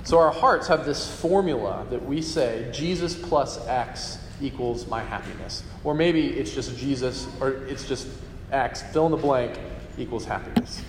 So 0.05 0.19
our 0.19 0.31
hearts 0.31 0.69
have 0.69 0.85
this 0.85 1.21
formula 1.21 1.87
that 1.91 2.05
we 2.05 2.23
say 2.23 2.69
Jesus 2.73 3.15
plus 3.15 3.67
X 3.67 4.19
equals 4.41 4.87
my 4.87 5.03
happiness. 5.03 5.65
Or 5.85 5.95
maybe 5.95 6.29
it's 6.29 6.53
just 6.53 6.77
Jesus, 6.77 7.27
or 7.41 7.51
it's 7.67 7.87
just 7.87 8.09
X, 8.51 8.83
fill 8.93 9.07
in 9.07 9.13
the 9.13 9.19
blank, 9.19 9.59
equals 9.99 10.25
happiness. 10.25 10.83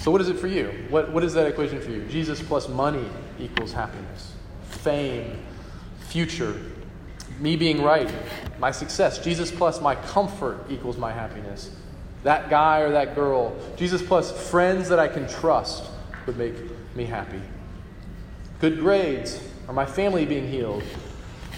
So, 0.00 0.10
what 0.10 0.20
is 0.20 0.28
it 0.28 0.38
for 0.38 0.48
you? 0.48 0.86
What, 0.90 1.12
what 1.12 1.24
is 1.24 1.32
that 1.34 1.46
equation 1.46 1.80
for 1.80 1.90
you? 1.90 2.04
Jesus 2.08 2.42
plus 2.42 2.68
money 2.68 3.08
equals 3.38 3.72
happiness, 3.72 4.32
fame, 4.68 5.38
future, 6.00 6.60
me 7.40 7.56
being 7.56 7.82
right, 7.82 8.12
my 8.58 8.70
success. 8.70 9.18
Jesus 9.18 9.50
plus 9.50 9.80
my 9.80 9.94
comfort 9.94 10.60
equals 10.70 10.98
my 10.98 11.12
happiness 11.12 11.70
that 12.24 12.48
guy 12.50 12.80
or 12.80 12.90
that 12.90 13.14
girl. 13.14 13.54
Jesus 13.76 14.02
plus 14.02 14.32
friends 14.50 14.88
that 14.88 14.98
I 14.98 15.06
can 15.06 15.28
trust 15.28 15.84
would 16.26 16.36
make 16.36 16.54
me 16.96 17.04
happy. 17.04 17.40
Good 18.60 18.80
grades, 18.80 19.40
or 19.68 19.74
my 19.74 19.86
family 19.86 20.24
being 20.24 20.48
healed, 20.48 20.82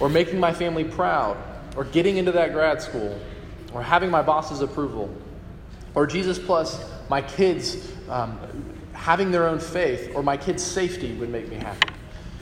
or 0.01 0.09
making 0.09 0.39
my 0.39 0.53
family 0.53 0.85
proud, 0.85 1.37
or 1.77 1.85
getting 1.85 2.17
into 2.17 2.33
that 2.33 2.53
grad 2.53 2.83
school, 2.83 3.19
or 3.73 3.83
having 3.83 4.11
my 4.11 4.23
boss's 4.23 4.61
approval, 4.61 5.09
or 5.95 6.07
Jesus 6.07 6.39
plus 6.39 6.91
my 7.09 7.23
kids 7.23 7.93
um, 8.09 8.39
having 8.93 9.31
their 9.31 9.47
own 9.47 9.59
faith, 9.59 10.13
or 10.15 10.23
my 10.23 10.37
kids' 10.37 10.63
safety 10.63 11.13
would 11.15 11.29
make 11.29 11.49
me 11.49 11.57
happy. 11.57 11.89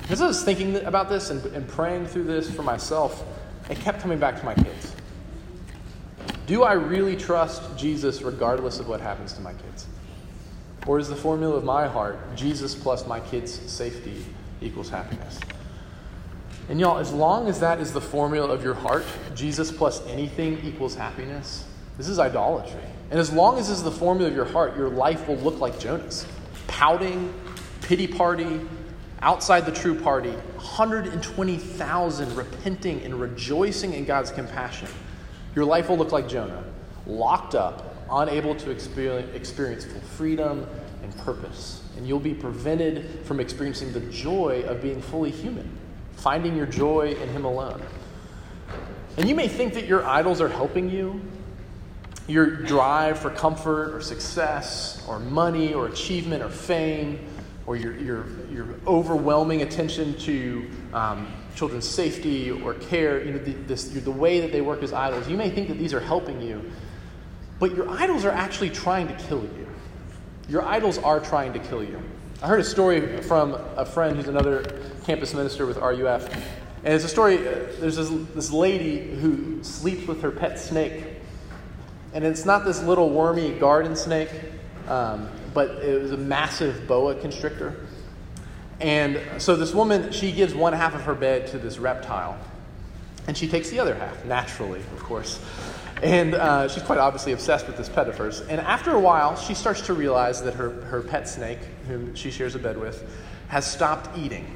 As 0.08 0.20
I 0.20 0.26
was 0.26 0.44
thinking 0.44 0.76
about 0.84 1.08
this 1.08 1.30
and, 1.30 1.44
and 1.54 1.66
praying 1.66 2.06
through 2.06 2.24
this 2.24 2.50
for 2.50 2.62
myself, 2.62 3.24
it 3.70 3.78
kept 3.80 4.00
coming 4.00 4.18
back 4.18 4.38
to 4.38 4.44
my 4.44 4.54
kids. 4.54 4.94
Do 6.46 6.62
I 6.62 6.74
really 6.74 7.16
trust 7.16 7.76
Jesus 7.76 8.20
regardless 8.22 8.78
of 8.78 8.88
what 8.88 9.00
happens 9.00 9.32
to 9.34 9.40
my 9.40 9.54
kids? 9.54 9.86
Or 10.86 10.98
is 10.98 11.08
the 11.08 11.16
formula 11.16 11.56
of 11.56 11.64
my 11.64 11.86
heart 11.86 12.18
Jesus 12.36 12.74
plus 12.74 13.06
my 13.06 13.20
kids' 13.20 13.58
safety 13.70 14.24
equals 14.60 14.90
happiness? 14.90 15.40
And 16.68 16.78
y'all, 16.78 16.98
as 16.98 17.12
long 17.12 17.48
as 17.48 17.60
that 17.60 17.80
is 17.80 17.92
the 17.92 18.00
formula 18.00 18.48
of 18.48 18.62
your 18.62 18.74
heart, 18.74 19.04
Jesus 19.34 19.70
plus 19.72 20.06
anything 20.06 20.60
equals 20.64 20.94
happiness, 20.94 21.64
this 21.96 22.08
is 22.08 22.18
idolatry. 22.18 22.80
And 23.10 23.20
as 23.20 23.32
long 23.32 23.58
as 23.58 23.68
this 23.68 23.78
is 23.78 23.84
the 23.84 23.90
formula 23.90 24.28
of 24.28 24.34
your 24.34 24.46
heart, 24.46 24.76
your 24.76 24.88
life 24.88 25.28
will 25.28 25.36
look 25.36 25.60
like 25.60 25.78
Jonah's 25.78 26.26
pouting, 26.66 27.32
pity 27.82 28.06
party, 28.06 28.60
outside 29.20 29.64
the 29.64 29.72
true 29.72 29.98
party, 29.98 30.30
120,000 30.30 32.36
repenting 32.36 33.02
and 33.02 33.20
rejoicing 33.20 33.92
in 33.92 34.04
God's 34.04 34.30
compassion. 34.30 34.88
Your 35.54 35.64
life 35.64 35.88
will 35.88 35.96
look 35.96 36.12
like 36.12 36.28
Jonah, 36.28 36.64
locked 37.06 37.54
up, 37.54 37.94
unable 38.10 38.54
to 38.56 38.70
experience 38.70 39.84
full 39.84 40.00
freedom 40.00 40.66
and 41.02 41.16
purpose. 41.18 41.82
And 41.96 42.08
you'll 42.08 42.18
be 42.18 42.34
prevented 42.34 43.24
from 43.24 43.38
experiencing 43.38 43.92
the 43.92 44.00
joy 44.00 44.64
of 44.66 44.82
being 44.82 45.00
fully 45.00 45.30
human, 45.30 45.70
finding 46.16 46.56
your 46.56 46.66
joy 46.66 47.12
in 47.12 47.28
Him 47.28 47.44
alone. 47.44 47.80
And 49.16 49.28
you 49.28 49.34
may 49.34 49.46
think 49.46 49.74
that 49.74 49.86
your 49.86 50.04
idols 50.04 50.40
are 50.40 50.48
helping 50.48 50.90
you. 50.90 51.20
Your 52.26 52.46
drive 52.46 53.18
for 53.18 53.30
comfort 53.30 53.94
or 53.94 54.00
success 54.00 55.04
or 55.06 55.18
money 55.18 55.74
or 55.74 55.86
achievement 55.86 56.42
or 56.42 56.48
fame 56.48 57.18
or 57.66 57.76
your, 57.76 57.96
your, 57.96 58.26
your 58.50 58.66
overwhelming 58.86 59.62
attention 59.62 60.16
to 60.18 60.68
um, 60.92 61.32
children's 61.54 61.88
safety 61.88 62.50
or 62.50 62.74
care, 62.74 63.24
you 63.24 63.32
know, 63.32 63.38
the, 63.38 63.52
this, 63.52 63.84
the 63.84 64.10
way 64.10 64.40
that 64.40 64.52
they 64.52 64.60
work 64.60 64.82
as 64.82 64.92
idols, 64.92 65.28
you 65.28 65.36
may 65.36 65.50
think 65.50 65.68
that 65.68 65.78
these 65.78 65.94
are 65.94 66.00
helping 66.00 66.40
you, 66.40 66.70
but 67.58 67.74
your 67.74 67.88
idols 67.88 68.24
are 68.24 68.30
actually 68.30 68.70
trying 68.70 69.08
to 69.08 69.14
kill 69.14 69.42
you. 69.42 69.66
Your 70.48 70.62
idols 70.62 70.98
are 70.98 71.20
trying 71.20 71.52
to 71.54 71.58
kill 71.58 71.82
you. 71.82 72.02
I 72.42 72.48
heard 72.48 72.60
a 72.60 72.64
story 72.64 73.22
from 73.22 73.54
a 73.76 73.86
friend 73.86 74.16
who's 74.16 74.28
another 74.28 74.80
campus 75.04 75.32
minister 75.32 75.64
with 75.64 75.78
RUF. 75.78 76.28
And 76.84 76.92
it's 76.92 77.04
a 77.04 77.08
story, 77.08 77.38
uh, 77.38 77.66
there's 77.80 77.96
this, 77.96 78.10
this 78.34 78.50
lady 78.50 79.16
who 79.16 79.64
sleeps 79.64 80.06
with 80.06 80.20
her 80.20 80.30
pet 80.30 80.58
snake. 80.58 81.13
And 82.14 82.24
it's 82.24 82.44
not 82.44 82.64
this 82.64 82.80
little 82.80 83.10
wormy 83.10 83.50
garden 83.58 83.96
snake, 83.96 84.30
um, 84.86 85.28
but 85.52 85.70
it 85.82 86.00
was 86.00 86.12
a 86.12 86.16
massive 86.16 86.86
boa 86.86 87.16
constrictor. 87.16 87.74
And 88.80 89.20
so 89.38 89.56
this 89.56 89.74
woman, 89.74 90.12
she 90.12 90.30
gives 90.30 90.54
one 90.54 90.72
half 90.72 90.94
of 90.94 91.02
her 91.02 91.14
bed 91.14 91.48
to 91.48 91.58
this 91.58 91.78
reptile, 91.78 92.38
and 93.26 93.36
she 93.36 93.48
takes 93.48 93.68
the 93.70 93.80
other 93.80 93.96
half, 93.96 94.24
naturally, 94.26 94.78
of 94.78 95.02
course. 95.02 95.40
And 96.04 96.34
uh, 96.34 96.68
she's 96.68 96.84
quite 96.84 96.98
obviously 96.98 97.32
obsessed 97.32 97.66
with 97.66 97.76
this 97.76 97.88
pet 97.88 98.08
of 98.08 98.16
hers. 98.16 98.42
And 98.42 98.60
after 98.60 98.92
a 98.92 99.00
while, 99.00 99.36
she 99.36 99.54
starts 99.54 99.80
to 99.82 99.94
realize 99.94 100.40
that 100.42 100.54
her, 100.54 100.70
her 100.82 101.02
pet 101.02 101.28
snake, 101.28 101.60
whom 101.88 102.14
she 102.14 102.30
shares 102.30 102.54
a 102.54 102.60
bed 102.60 102.78
with, 102.78 103.10
has 103.48 103.68
stopped 103.68 104.16
eating. 104.16 104.46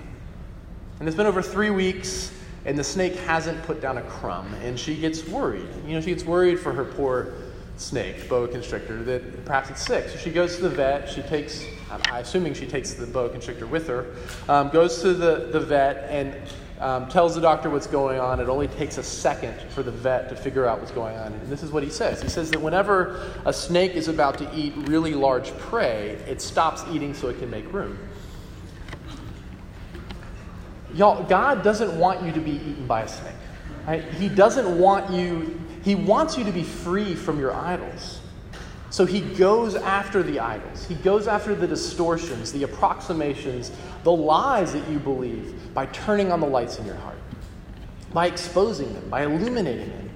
And 1.00 1.08
it's 1.08 1.16
been 1.16 1.26
over 1.26 1.42
three 1.42 1.70
weeks, 1.70 2.32
and 2.64 2.78
the 2.78 2.84
snake 2.84 3.16
hasn't 3.16 3.60
put 3.64 3.80
down 3.80 3.98
a 3.98 4.02
crumb. 4.02 4.52
And 4.62 4.78
she 4.78 4.94
gets 4.94 5.26
worried. 5.26 5.68
You 5.86 5.94
know, 5.94 6.00
she 6.00 6.10
gets 6.10 6.24
worried 6.24 6.60
for 6.60 6.72
her 6.72 6.84
poor 6.84 7.32
snake, 7.78 8.28
boa 8.28 8.48
constrictor, 8.48 9.02
that 9.04 9.44
perhaps 9.44 9.70
it's 9.70 9.84
sick. 9.84 10.08
So 10.08 10.18
she 10.18 10.30
goes 10.30 10.56
to 10.56 10.62
the 10.62 10.68
vet. 10.68 11.08
She 11.08 11.22
takes, 11.22 11.64
I'm 11.90 12.00
assuming 12.16 12.54
she 12.54 12.66
takes 12.66 12.94
the 12.94 13.06
boa 13.06 13.28
constrictor 13.28 13.66
with 13.66 13.86
her, 13.86 14.14
um, 14.48 14.70
goes 14.70 15.00
to 15.02 15.14
the, 15.14 15.48
the 15.52 15.60
vet 15.60 16.08
and 16.10 16.34
um, 16.80 17.08
tells 17.08 17.34
the 17.34 17.40
doctor 17.40 17.70
what's 17.70 17.86
going 17.86 18.20
on. 18.20 18.40
It 18.40 18.48
only 18.48 18.68
takes 18.68 18.98
a 18.98 19.02
second 19.02 19.58
for 19.70 19.82
the 19.82 19.90
vet 19.90 20.28
to 20.28 20.36
figure 20.36 20.66
out 20.66 20.78
what's 20.78 20.92
going 20.92 21.16
on. 21.16 21.32
And 21.32 21.48
this 21.48 21.62
is 21.62 21.70
what 21.70 21.82
he 21.82 21.90
says 21.90 22.22
He 22.22 22.28
says 22.28 22.50
that 22.50 22.60
whenever 22.60 23.32
a 23.44 23.52
snake 23.52 23.92
is 23.92 24.08
about 24.08 24.38
to 24.38 24.54
eat 24.54 24.74
really 24.88 25.14
large 25.14 25.56
prey, 25.58 26.10
it 26.28 26.40
stops 26.40 26.82
eating 26.92 27.14
so 27.14 27.28
it 27.28 27.38
can 27.38 27.50
make 27.50 27.72
room. 27.72 27.98
Y'all, 30.94 31.22
God 31.24 31.62
doesn't 31.62 31.98
want 31.98 32.22
you 32.22 32.32
to 32.32 32.40
be 32.40 32.52
eaten 32.52 32.86
by 32.86 33.02
a 33.02 33.08
snake. 33.08 33.34
Right? 33.88 34.04
He 34.04 34.28
doesn't 34.28 34.78
want 34.78 35.10
you 35.10 35.58
he 35.82 35.94
wants 35.94 36.36
you 36.36 36.44
to 36.44 36.52
be 36.52 36.64
free 36.64 37.14
from 37.14 37.40
your 37.40 37.54
idols. 37.54 38.20
So 38.90 39.06
he 39.06 39.20
goes 39.20 39.74
after 39.74 40.22
the 40.22 40.38
idols. 40.38 40.84
He 40.84 40.96
goes 40.96 41.26
after 41.26 41.54
the 41.54 41.66
distortions, 41.66 42.52
the 42.52 42.64
approximations, 42.64 43.72
the 44.02 44.12
lies 44.12 44.74
that 44.74 44.86
you 44.90 44.98
believe 44.98 45.72
by 45.72 45.86
turning 45.86 46.30
on 46.30 46.40
the 46.40 46.46
lights 46.46 46.78
in 46.78 46.84
your 46.84 46.96
heart, 46.96 47.16
by 48.12 48.26
exposing 48.26 48.92
them, 48.92 49.08
by 49.08 49.22
illuminating 49.22 49.88
them. 49.88 50.10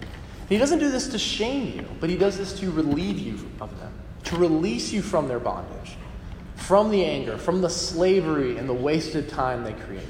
He 0.51 0.59
doesn't 0.59 0.81
do 0.81 0.91
this 0.91 1.07
to 1.09 1.19
shame 1.19 1.75
you, 1.75 1.87
but 2.01 2.11
he 2.11 2.19
does 2.19 2.37
this 2.37 2.53
to 2.61 2.71
relieve 2.71 3.19
you 3.19 3.39
of 3.59 3.79
them, 3.79 3.93
to 4.25 4.37
release 4.37 4.93
you 4.93 5.01
from 5.01 5.27
their 5.29 5.41
bondage, 5.41 5.97
from 6.57 6.91
the 6.91 7.03
anger, 7.03 7.39
from 7.39 7.63
the 7.63 7.71
slavery 7.71 8.59
and 8.59 8.69
the 8.69 8.75
wasted 8.75 9.31
time 9.31 9.65
they 9.65 9.73
create. 9.73 10.05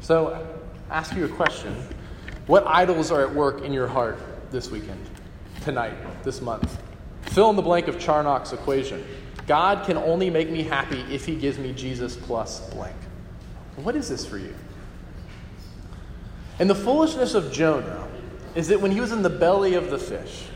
So, 0.00 0.44
ask 0.90 1.14
you 1.14 1.26
a 1.26 1.28
question 1.28 1.76
What 2.46 2.66
idols 2.66 3.10
are 3.10 3.22
at 3.22 3.34
work 3.34 3.62
in 3.62 3.72
your 3.72 3.86
heart 3.86 4.18
this 4.50 4.70
weekend, 4.70 5.04
tonight, 5.62 5.94
this 6.24 6.40
month? 6.40 6.80
Fill 7.22 7.50
in 7.50 7.56
the 7.56 7.62
blank 7.62 7.88
of 7.88 7.98
Charnock's 7.98 8.52
equation. 8.52 9.04
God 9.46 9.84
can 9.84 9.96
only 9.96 10.30
make 10.30 10.50
me 10.50 10.62
happy 10.62 11.00
if 11.12 11.26
he 11.26 11.36
gives 11.36 11.58
me 11.58 11.72
Jesus 11.72 12.16
plus 12.16 12.68
blank. 12.70 12.96
What 13.76 13.96
is 13.96 14.08
this 14.08 14.26
for 14.26 14.38
you? 14.38 14.54
And 16.58 16.68
the 16.68 16.74
foolishness 16.74 17.34
of 17.34 17.52
Jonah 17.52 18.06
is 18.54 18.68
that 18.68 18.80
when 18.80 18.90
he 18.90 19.00
was 19.00 19.12
in 19.12 19.22
the 19.22 19.30
belly 19.30 19.74
of 19.74 19.90
the 19.90 19.98
fish, 19.98 20.46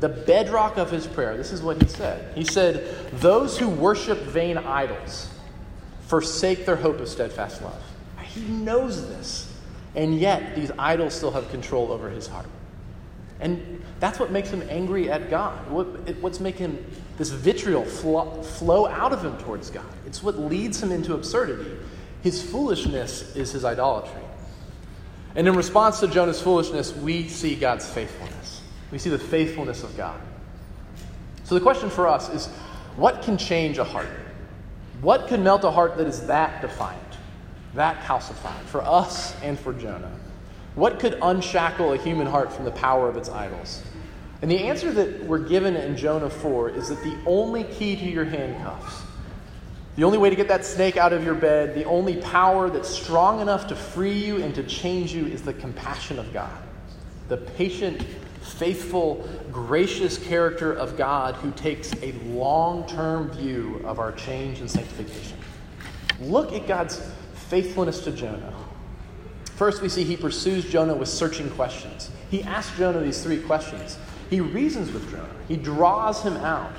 the 0.00 0.08
bedrock 0.08 0.76
of 0.76 0.90
his 0.90 1.06
prayer, 1.06 1.36
this 1.36 1.52
is 1.52 1.62
what 1.62 1.80
he 1.82 1.88
said. 1.88 2.34
He 2.36 2.44
said, 2.44 3.10
Those 3.14 3.58
who 3.58 3.68
worship 3.68 4.18
vain 4.18 4.58
idols 4.58 5.30
forsake 6.02 6.66
their 6.66 6.76
hope 6.76 7.00
of 7.00 7.08
steadfast 7.08 7.62
love. 7.62 7.82
He 8.22 8.42
knows 8.42 9.08
this, 9.08 9.47
and 9.98 10.16
yet 10.16 10.54
these 10.54 10.70
idols 10.78 11.12
still 11.12 11.32
have 11.32 11.50
control 11.50 11.90
over 11.90 12.08
his 12.08 12.28
heart. 12.28 12.46
And 13.40 13.82
that's 13.98 14.20
what 14.20 14.30
makes 14.30 14.48
him 14.48 14.62
angry 14.70 15.10
at 15.10 15.28
God. 15.28 15.68
What, 15.72 15.86
what's 16.20 16.38
making 16.38 16.86
this 17.16 17.30
vitriol 17.30 17.84
flow 17.84 18.86
out 18.86 19.12
of 19.12 19.24
him 19.24 19.36
towards 19.38 19.70
God? 19.70 19.84
It's 20.06 20.22
what 20.22 20.38
leads 20.38 20.80
him 20.80 20.92
into 20.92 21.14
absurdity. 21.14 21.76
His 22.22 22.40
foolishness 22.40 23.34
is 23.34 23.50
his 23.50 23.64
idolatry. 23.64 24.22
And 25.34 25.48
in 25.48 25.54
response 25.54 25.98
to 25.98 26.06
Jonah's 26.06 26.40
foolishness, 26.40 26.94
we 26.94 27.28
see 27.28 27.56
God's 27.56 27.90
faithfulness. 27.90 28.62
We 28.92 28.98
see 28.98 29.10
the 29.10 29.18
faithfulness 29.18 29.82
of 29.82 29.96
God. 29.96 30.20
So 31.42 31.56
the 31.56 31.60
question 31.60 31.90
for 31.90 32.06
us 32.06 32.28
is 32.28 32.46
what 32.94 33.22
can 33.22 33.36
change 33.36 33.78
a 33.78 33.84
heart? 33.84 34.08
What 35.00 35.26
can 35.26 35.42
melt 35.42 35.64
a 35.64 35.72
heart 35.72 35.96
that 35.96 36.06
is 36.06 36.24
that 36.28 36.62
defiant, 36.62 37.07
that 37.78 38.02
calcified, 38.02 38.60
for 38.66 38.82
us 38.82 39.34
and 39.42 39.58
for 39.58 39.72
Jonah? 39.72 40.12
What 40.74 41.00
could 41.00 41.18
unshackle 41.22 41.92
a 41.92 41.96
human 41.96 42.26
heart 42.26 42.52
from 42.52 42.64
the 42.64 42.70
power 42.70 43.08
of 43.08 43.16
its 43.16 43.28
idols? 43.28 43.82
And 44.42 44.50
the 44.50 44.58
answer 44.58 44.92
that 44.92 45.24
we're 45.24 45.38
given 45.40 45.74
in 45.74 45.96
Jonah 45.96 46.30
4 46.30 46.70
is 46.70 46.88
that 46.88 47.02
the 47.02 47.16
only 47.26 47.64
key 47.64 47.96
to 47.96 48.04
your 48.04 48.24
handcuffs, 48.24 49.02
the 49.96 50.04
only 50.04 50.18
way 50.18 50.30
to 50.30 50.36
get 50.36 50.46
that 50.46 50.64
snake 50.64 50.96
out 50.96 51.12
of 51.12 51.24
your 51.24 51.34
bed, 51.34 51.74
the 51.74 51.84
only 51.84 52.18
power 52.18 52.70
that's 52.70 52.88
strong 52.88 53.40
enough 53.40 53.66
to 53.66 53.74
free 53.74 54.12
you 54.12 54.36
and 54.36 54.54
to 54.54 54.62
change 54.62 55.12
you 55.12 55.26
is 55.26 55.42
the 55.42 55.54
compassion 55.54 56.20
of 56.20 56.32
God. 56.32 56.56
The 57.26 57.38
patient, 57.38 58.06
faithful, 58.40 59.28
gracious 59.50 60.18
character 60.18 60.72
of 60.72 60.96
God 60.96 61.34
who 61.36 61.50
takes 61.52 61.92
a 62.02 62.12
long 62.26 62.86
term 62.86 63.30
view 63.32 63.82
of 63.84 63.98
our 63.98 64.12
change 64.12 64.60
and 64.60 64.70
sanctification. 64.70 65.36
Look 66.20 66.52
at 66.52 66.68
God's 66.68 67.02
faithfulness 67.48 68.00
to 68.04 68.12
Jonah. 68.12 68.52
First, 69.56 69.82
we 69.82 69.88
see 69.88 70.04
he 70.04 70.16
pursues 70.16 70.70
Jonah 70.70 70.94
with 70.94 71.08
searching 71.08 71.50
questions. 71.50 72.10
He 72.30 72.42
asks 72.42 72.76
Jonah 72.78 73.00
these 73.00 73.22
three 73.22 73.40
questions. 73.40 73.98
He 74.30 74.40
reasons 74.40 74.92
with 74.92 75.10
Jonah, 75.10 75.28
he 75.48 75.56
draws 75.56 76.22
him 76.22 76.36
out. 76.36 76.72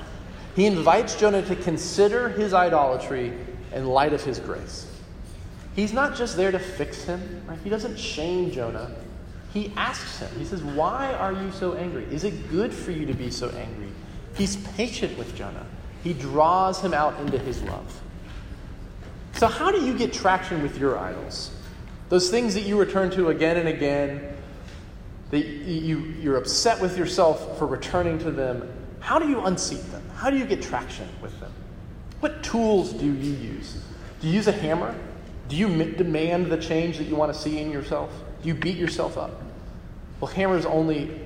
He 0.56 0.66
invites 0.66 1.14
Jonah 1.16 1.42
to 1.42 1.56
consider 1.56 2.28
his 2.28 2.54
idolatry 2.54 3.32
in 3.72 3.86
light 3.86 4.12
of 4.12 4.22
his 4.22 4.38
grace. 4.38 4.86
He's 5.76 5.92
not 5.92 6.16
just 6.16 6.36
there 6.36 6.50
to 6.50 6.58
fix 6.58 7.04
him, 7.04 7.42
right? 7.46 7.58
He 7.62 7.70
doesn't 7.70 7.98
shame 7.98 8.50
Jonah. 8.50 8.90
He 9.52 9.72
asks 9.76 10.18
him, 10.18 10.30
he 10.38 10.44
says, 10.44 10.62
Why 10.62 11.12
are 11.14 11.32
you 11.32 11.50
so 11.52 11.74
angry? 11.74 12.04
Is 12.10 12.24
it 12.24 12.50
good 12.50 12.72
for 12.72 12.92
you 12.92 13.06
to 13.06 13.14
be 13.14 13.30
so 13.30 13.48
angry? 13.50 13.88
He's 14.34 14.56
patient 14.56 15.16
with 15.18 15.34
Jonah. 15.34 15.66
He 16.02 16.12
draws 16.12 16.80
him 16.80 16.94
out 16.94 17.18
into 17.20 17.38
his 17.38 17.62
love. 17.62 18.00
So, 19.34 19.46
how 19.46 19.70
do 19.70 19.80
you 19.84 19.96
get 19.96 20.12
traction 20.12 20.62
with 20.62 20.78
your 20.78 20.98
idols? 20.98 21.50
Those 22.08 22.30
things 22.30 22.54
that 22.54 22.62
you 22.62 22.78
return 22.78 23.10
to 23.12 23.28
again 23.28 23.56
and 23.56 23.68
again, 23.68 24.36
that 25.30 25.46
you, 25.46 25.98
you're 26.20 26.36
upset 26.36 26.80
with 26.80 26.98
yourself 26.98 27.58
for 27.58 27.66
returning 27.66 28.18
to 28.18 28.30
them, 28.30 28.68
how 28.98 29.18
do 29.18 29.28
you 29.28 29.40
unseat 29.42 29.82
them? 29.92 30.02
How 30.16 30.28
do 30.28 30.36
you 30.36 30.44
get 30.44 30.60
traction 30.60 31.08
with 31.22 31.38
them? 31.40 31.52
What 32.18 32.42
tools 32.42 32.92
do 32.92 33.06
you 33.06 33.32
use? 33.32 33.80
Do 34.20 34.26
you 34.26 34.34
use 34.34 34.48
a 34.48 34.52
hammer? 34.52 34.94
Do 35.48 35.56
you 35.56 35.92
demand 35.92 36.46
the 36.46 36.58
change 36.58 36.98
that 36.98 37.04
you 37.04 37.16
want 37.16 37.32
to 37.32 37.38
see 37.38 37.58
in 37.58 37.70
yourself? 37.70 38.10
Do 38.42 38.48
you 38.48 38.54
beat 38.54 38.76
yourself 38.76 39.16
up? 39.16 39.40
Well, 40.20 40.30
hammers 40.30 40.66
only, 40.66 41.18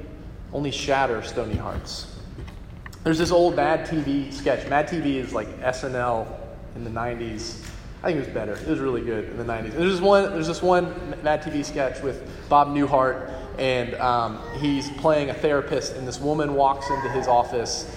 only 0.53 0.71
shatter 0.71 1.23
stony 1.23 1.57
hearts. 1.57 2.15
There's 3.03 3.19
this 3.19 3.33
old 3.33 3.57
Mad 3.57 3.87
TV 3.87 4.33
sketch. 4.33 4.69
Mad 4.69 4.89
TV 4.89 5.17
is 5.17 5.33
like 5.33 5.49
SNL 5.61 6.27
in 6.77 6.85
the 6.85 6.91
90s 6.91 7.69
I 8.05 8.09
think 8.09 8.19
it 8.19 8.27
was 8.27 8.35
better. 8.35 8.53
It 8.53 8.69
was 8.69 8.81
really 8.81 9.01
good 9.01 9.31
in 9.31 9.39
the 9.39 9.45
90s. 9.45 9.65
And 9.65 9.73
there's 9.73 9.93
this 9.93 10.01
one, 10.03 10.25
there's 10.25 10.47
this 10.47 10.61
one 10.61 11.15
Mad 11.23 11.41
TV 11.41 11.65
sketch 11.65 12.03
with 12.03 12.23
Bob 12.51 12.69
Newhart, 12.69 13.33
and 13.59 13.95
um, 13.95 14.43
he's 14.59 14.91
playing 14.91 15.31
a 15.31 15.35
therapist, 15.35 15.95
and 15.95 16.07
this 16.07 16.21
woman 16.21 16.53
walks 16.53 16.91
into 16.91 17.09
his 17.09 17.27
office, 17.27 17.91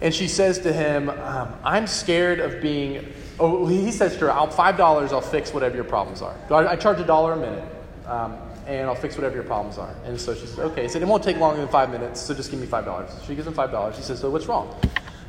and 0.00 0.14
she 0.14 0.28
says 0.28 0.60
to 0.60 0.72
him, 0.72 1.10
um, 1.10 1.52
I'm 1.64 1.88
scared 1.88 2.38
of 2.38 2.62
being, 2.62 3.12
oh, 3.40 3.66
he 3.66 3.90
says 3.90 4.12
to 4.18 4.26
her, 4.26 4.30
I'll, 4.30 4.46
$5, 4.46 4.78
I'll 5.10 5.20
fix 5.20 5.52
whatever 5.52 5.74
your 5.74 5.82
problems 5.82 6.22
are. 6.22 6.36
I, 6.48 6.68
I 6.68 6.76
charge 6.76 7.00
a 7.00 7.04
dollar 7.04 7.32
a 7.32 7.36
minute. 7.38 7.64
Um, 8.06 8.38
and 8.68 8.86
I'll 8.86 8.94
fix 8.94 9.16
whatever 9.16 9.34
your 9.34 9.44
problems 9.44 9.78
are. 9.78 9.94
And 10.04 10.20
so 10.20 10.34
she 10.34 10.46
says, 10.46 10.58
okay. 10.58 10.82
He 10.82 10.88
said, 10.88 11.00
it 11.00 11.08
won't 11.08 11.24
take 11.24 11.38
longer 11.38 11.58
than 11.58 11.70
five 11.70 11.90
minutes, 11.90 12.20
so 12.20 12.34
just 12.34 12.50
give 12.50 12.60
me 12.60 12.66
$5. 12.66 13.26
She 13.26 13.34
gives 13.34 13.48
him 13.48 13.54
$5. 13.54 13.94
He 13.94 14.02
says, 14.02 14.20
so 14.20 14.28
what's 14.28 14.44
wrong? 14.44 14.78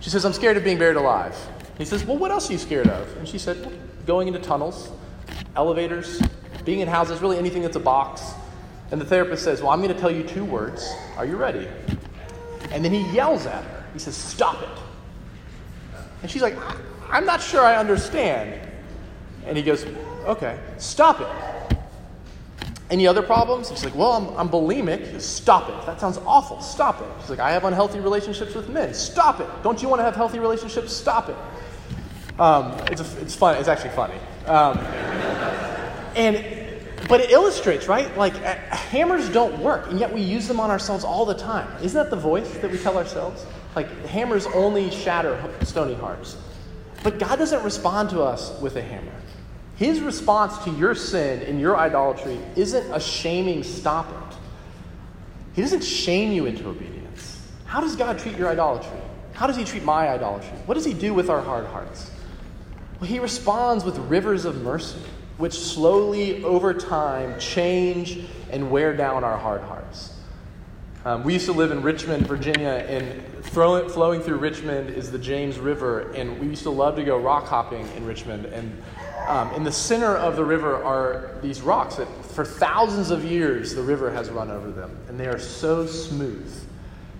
She 0.02 0.10
says, 0.10 0.26
I'm 0.26 0.34
scared 0.34 0.58
of 0.58 0.64
being 0.66 0.78
buried 0.78 0.98
alive. 0.98 1.36
He 1.80 1.86
says, 1.86 2.04
Well, 2.04 2.18
what 2.18 2.30
else 2.30 2.50
are 2.50 2.54
you 2.54 2.60
scared 2.60 2.88
of? 2.88 3.18
And 3.18 3.28
she 3.28 3.40
said, 3.40 3.72
Going 4.06 4.28
into 4.28 4.40
tunnels, 4.40 4.92
elevators, 5.56 6.22
being 6.66 6.82
in 6.82 6.88
houses, 6.88 7.22
really 7.22 7.38
anything 7.40 7.64
that's 7.64 7.78
a 7.78 7.80
box. 7.80 8.34
And 8.92 9.00
the 9.00 9.06
therapist 9.06 9.44
says, 9.44 9.62
Well, 9.62 9.72
I'm 9.72 9.82
going 9.82 9.94
to 9.94 10.00
tell 10.00 10.12
you 10.12 10.24
two 10.24 10.46
words. 10.46 10.94
Are 11.18 11.26
you 11.26 11.38
ready? 11.38 11.68
And 12.72 12.84
then 12.84 12.94
he 12.94 13.10
yells 13.12 13.46
at 13.46 13.64
her. 13.64 13.86
He 13.94 14.00
says, 14.00 14.16
Stop 14.16 14.62
it. 14.62 14.70
And 16.22 16.30
she's 16.30 16.42
like, 16.42 16.58
I'm 17.10 17.26
not 17.26 17.42
sure 17.42 17.62
I 17.62 17.78
understand. 17.78 18.60
And 19.46 19.58
he 19.58 19.64
goes, 19.64 19.86
Okay, 20.26 20.60
stop 20.78 21.22
it. 21.22 21.78
Any 22.90 23.08
other 23.08 23.22
problems? 23.22 23.70
She's 23.70 23.86
like, 23.86 23.96
Well, 23.96 24.12
I'm, 24.12 24.38
I'm 24.38 24.50
bulimic. 24.50 25.22
Stop 25.22 25.70
it. 25.70 25.86
That 25.86 26.02
sounds 26.02 26.18
awful. 26.26 26.60
Stop 26.60 27.00
it. 27.00 27.08
She's 27.22 27.30
like, 27.30 27.40
I 27.40 27.52
have 27.52 27.64
unhealthy 27.64 28.02
relationships 28.02 28.54
with 28.54 28.68
men. 28.68 28.94
Stop 28.94 29.40
it. 29.40 29.48
Don't 29.64 29.82
you 29.82 29.88
want 29.88 30.02
to 30.02 30.04
have 30.04 30.16
healthy 30.16 30.40
relationships? 30.40 30.92
Stop 30.92 31.30
it. 31.30 31.38
Um, 32.40 32.74
it's, 32.90 33.02
a, 33.02 33.22
it's 33.22 33.36
fun. 33.36 33.58
It's 33.58 33.68
actually 33.68 33.90
funny. 33.92 34.16
Um, 34.46 34.78
and, 36.16 36.44
but 37.10 37.20
it 37.22 37.32
illustrates, 37.32 37.88
right? 37.88 38.16
Like, 38.18 38.34
uh, 38.36 38.56
hammers 38.76 39.30
don't 39.30 39.60
work, 39.60 39.90
and 39.92 40.00
yet 40.00 40.14
we 40.14 40.22
use 40.22 40.48
them 40.48 40.60
on 40.60 40.70
ourselves 40.72 41.04
all 41.04 41.26
the 41.26 41.34
time. 41.34 41.68
Isn't 41.84 42.02
that 42.02 42.10
the 42.10 42.16
voice 42.16 42.50
that 42.60 42.72
we 42.72 42.78
tell 42.78 42.98
ourselves? 42.98 43.46
Like, 43.76 43.90
hammers 44.06 44.46
only 44.48 44.90
shatter 44.90 45.38
stony 45.64 45.96
hearts. 45.96 46.38
But 47.04 47.20
God 47.20 47.38
doesn't 47.40 47.64
respond 47.64 48.10
to 48.12 48.22
us 48.22 48.58
with 48.62 48.76
a 48.78 48.82
hammer. 48.82 49.12
His 49.76 50.02
response 50.02 50.58
to 50.66 50.72
your 50.72 50.96
sin 50.96 51.42
and 51.44 51.60
your 51.60 51.78
idolatry 51.78 52.38
isn't 52.56 52.92
a 52.94 53.00
shaming 53.00 53.64
stop 53.64 54.10
it. 54.10 54.38
He 55.54 55.62
doesn't 55.62 55.84
shame 55.84 56.32
you 56.32 56.46
into 56.46 56.68
obedience. 56.68 57.42
How 57.66 57.82
does 57.82 57.96
God 57.96 58.20
treat 58.20 58.38
your 58.38 58.50
idolatry? 58.50 59.00
How 59.34 59.48
does 59.48 59.56
He 59.56 59.64
treat 59.64 59.84
my 59.84 60.10
idolatry? 60.10 60.58
What 60.66 60.74
does 60.74 60.86
He 60.86 60.94
do 60.94 61.14
with 61.14 61.30
our 61.30 61.42
hard 61.42 61.66
hearts? 61.66 62.12
Well, 63.00 63.10
He 63.10 63.20
responds 63.20 63.86
with 63.86 63.98
rivers 63.98 64.46
of 64.46 64.62
mercy, 64.62 65.00
which 65.38 65.58
slowly, 65.58 66.44
over 66.44 66.74
time, 66.74 67.40
change 67.40 68.26
and 68.52 68.70
wear 68.70 68.96
down 68.96 69.24
our 69.24 69.38
hard 69.38 69.62
hearts. 69.62 70.16
Um, 71.06 71.24
we 71.24 71.32
used 71.32 71.46
to 71.46 71.54
live 71.54 71.72
in 71.72 71.82
Richmond, 71.82 72.28
Virginia, 72.28 72.86
and 72.90 73.24
throw, 73.46 73.88
flowing 73.88 74.20
through 74.20 74.36
Richmond 74.36 74.90
is 74.90 75.12
the 75.12 75.18
James 75.18 75.58
River, 75.58 76.12
and 76.12 76.38
we 76.42 76.48
used 76.48 76.64
to 76.64 76.72
love 76.72 76.98
to 76.98 77.06
go 77.06 77.18
rock 77.18 77.46
hopping 77.46 77.88
in 77.96 78.06
Richmond. 78.06 78.46
And 78.48 78.84
um, 79.26 79.54
in 79.54 79.64
the 79.64 79.72
center 79.72 80.18
of 80.18 80.36
the 80.36 80.44
river 80.44 80.84
are 80.84 81.40
these 81.42 81.62
rocks 81.62 81.96
that, 81.96 82.08
for 82.26 82.44
thousands 82.44 83.12
of 83.12 83.24
years, 83.24 83.74
the 83.74 83.82
river 83.82 84.12
has 84.12 84.30
run 84.30 84.52
over 84.52 84.72
them, 84.72 84.98
and 85.08 85.18
they 85.18 85.28
are 85.28 85.40
so 85.40 85.86
smooth 85.86 86.54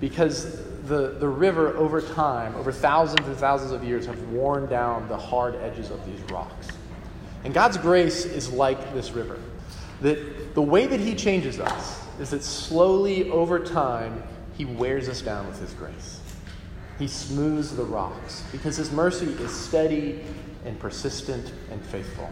because 0.02 0.62
the, 0.90 1.16
the 1.20 1.28
river, 1.28 1.78
over 1.78 2.02
time, 2.02 2.56
over 2.56 2.72
thousands 2.72 3.26
and 3.28 3.38
thousands 3.38 3.72
of 3.72 3.84
years, 3.84 4.06
have 4.06 4.22
worn 4.30 4.68
down 4.68 5.08
the 5.08 5.18
hard 5.18 5.56
edges 5.56 5.90
of 5.90 6.06
these 6.06 6.20
rocks. 6.32 6.68
And 7.46 7.54
God's 7.54 7.78
grace 7.78 8.26
is 8.26 8.52
like 8.52 8.94
this 8.94 9.12
river. 9.12 9.40
That 10.02 10.54
the 10.56 10.62
way 10.62 10.88
that 10.88 11.00
He 11.00 11.16
changes 11.16 11.60
us 11.60 12.04
is 12.20 12.32
that 12.32 12.44
slowly, 12.44 13.30
over 13.30 13.60
time, 13.60 14.22
He 14.58 14.66
wears 14.66 15.08
us 15.08 15.22
down 15.22 15.48
with 15.48 15.62
His 15.62 15.74
grace. 15.74 16.20
He 17.00 17.08
smooths 17.08 17.72
the 17.72 17.86
rocks 17.86 18.44
because 18.52 18.76
his 18.76 18.92
mercy 18.92 19.28
is 19.28 19.52
steady 19.52 20.20
and 20.66 20.78
persistent 20.78 21.54
and 21.72 21.82
faithful. 21.82 22.30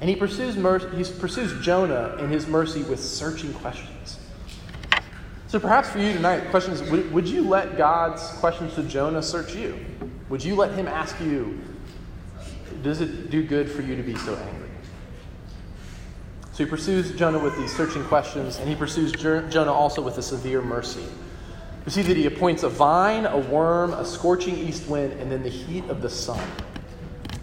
And 0.00 0.08
he 0.08 0.14
pursues, 0.14 0.54
he 0.54 1.20
pursues 1.20 1.64
Jonah 1.64 2.16
in 2.20 2.30
his 2.30 2.46
mercy 2.46 2.84
with 2.84 3.00
searching 3.00 3.52
questions. 3.54 4.18
So 5.52 5.60
perhaps 5.60 5.90
for 5.90 5.98
you 5.98 6.14
tonight, 6.14 6.44
the 6.44 6.48
question 6.48 6.72
is 6.72 6.80
would, 6.84 7.12
would 7.12 7.28
you 7.28 7.46
let 7.46 7.76
God's 7.76 8.26
questions 8.38 8.74
to 8.76 8.82
Jonah 8.84 9.22
search 9.22 9.54
you? 9.54 9.78
Would 10.30 10.42
you 10.42 10.54
let 10.54 10.72
him 10.72 10.88
ask 10.88 11.20
you, 11.20 11.60
does 12.82 13.02
it 13.02 13.30
do 13.30 13.42
good 13.42 13.70
for 13.70 13.82
you 13.82 13.94
to 13.94 14.02
be 14.02 14.16
so 14.16 14.34
angry? 14.34 14.70
So 16.52 16.64
he 16.64 16.70
pursues 16.70 17.12
Jonah 17.18 17.38
with 17.38 17.54
these 17.58 17.70
searching 17.76 18.02
questions, 18.04 18.56
and 18.60 18.66
he 18.66 18.74
pursues 18.74 19.12
Jonah 19.12 19.74
also 19.74 20.00
with 20.00 20.16
a 20.16 20.22
severe 20.22 20.62
mercy. 20.62 21.04
We 21.84 21.92
see 21.92 22.00
that 22.00 22.16
he 22.16 22.24
appoints 22.24 22.62
a 22.62 22.70
vine, 22.70 23.26
a 23.26 23.36
worm, 23.36 23.92
a 23.92 24.06
scorching 24.06 24.56
east 24.56 24.88
wind, 24.88 25.20
and 25.20 25.30
then 25.30 25.42
the 25.42 25.50
heat 25.50 25.84
of 25.90 26.00
the 26.00 26.08
sun. 26.08 26.40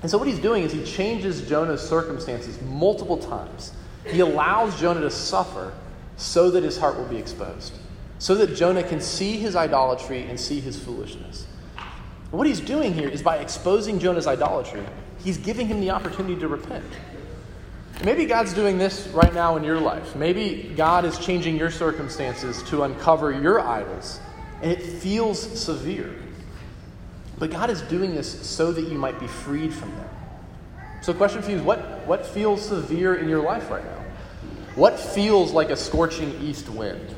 And 0.02 0.10
so, 0.10 0.18
what 0.18 0.28
he's 0.28 0.40
doing 0.40 0.64
is 0.64 0.72
he 0.72 0.84
changes 0.84 1.48
Jonah's 1.48 1.88
circumstances 1.88 2.60
multiple 2.64 3.20
times. 3.20 3.74
He 4.08 4.22
allows 4.22 4.80
Jonah 4.80 5.02
to 5.02 5.12
suffer 5.12 5.76
so 6.18 6.50
that 6.50 6.64
his 6.64 6.76
heart 6.76 6.98
will 6.98 7.06
be 7.06 7.18
exposed, 7.18 7.74
so 8.20 8.36
that 8.36 8.56
Jonah 8.56 8.84
can 8.84 9.02
see 9.02 9.38
his 9.38 9.56
idolatry 9.56 10.24
and 10.24 10.40
see 10.40 10.60
his 10.60 10.78
foolishness. 10.78 11.48
What 12.32 12.46
he's 12.46 12.60
doing 12.60 12.94
here 12.94 13.10
is 13.10 13.24
by 13.24 13.38
exposing 13.38 13.98
Jonah's 13.98 14.28
idolatry, 14.28 14.84
he's 15.24 15.38
giving 15.38 15.68
him 15.68 15.80
the 15.80 15.90
opportunity 15.90 16.36
to 16.42 16.48
repent. 16.48 16.86
Maybe 18.04 18.26
God's 18.26 18.54
doing 18.54 18.78
this 18.78 19.08
right 19.08 19.34
now 19.34 19.58
in 19.58 19.64
your 19.64 19.80
life. 19.80 20.16
Maybe 20.16 20.74
God 20.76 21.04
is 21.04 21.18
changing 21.18 21.58
your 21.58 21.72
circumstances 21.72 22.64
to 22.64 22.84
uncover 22.84 23.32
your 23.32 23.60
idols, 23.60 24.20
and 24.62 24.72
it 24.72 24.82
feels 24.82 25.40
severe. 25.60 26.16
But 27.40 27.52
God 27.52 27.70
is 27.70 27.82
doing 27.84 28.16
this 28.16 28.48
so 28.48 28.72
that 28.72 28.88
you 28.88 28.98
might 28.98 29.20
be 29.20 29.28
freed 29.28 29.74
from 29.74 29.92
them. 29.92 30.10
So, 31.02 31.14
question 31.14 31.42
for 31.42 31.50
you 31.50 31.58
is 31.58 31.62
what, 31.62 31.80
what 32.06 32.26
feels 32.26 32.66
severe 32.66 33.16
in 33.16 33.30
your 33.30 33.42
life 33.42 33.70
right 33.70 33.84
now? 33.84 34.04
What 34.76 35.00
feels 35.00 35.52
like 35.52 35.70
a 35.70 35.76
scorching 35.76 36.40
east 36.42 36.70
wind? 36.70 37.16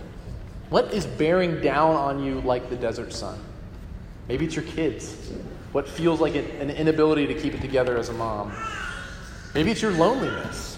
What 0.72 0.94
is 0.94 1.06
bearing 1.06 1.60
down 1.60 1.98
on 1.98 2.24
you 2.24 2.40
like 2.40 2.70
the 2.70 2.78
desert 2.78 3.12
sun? 3.12 3.38
Maybe 4.30 4.46
it's 4.46 4.56
your 4.56 4.64
kids. 4.64 5.30
What 5.74 5.86
feels 5.86 6.22
like 6.22 6.34
an 6.36 6.70
inability 6.70 7.28
to 7.28 7.34
keep 7.34 7.54
it 7.54 7.60
together 7.60 7.98
as 7.98 8.08
a 8.08 8.14
mom? 8.14 8.54
Maybe 9.54 9.72
it's 9.72 9.82
your 9.82 9.92
loneliness. 9.92 10.78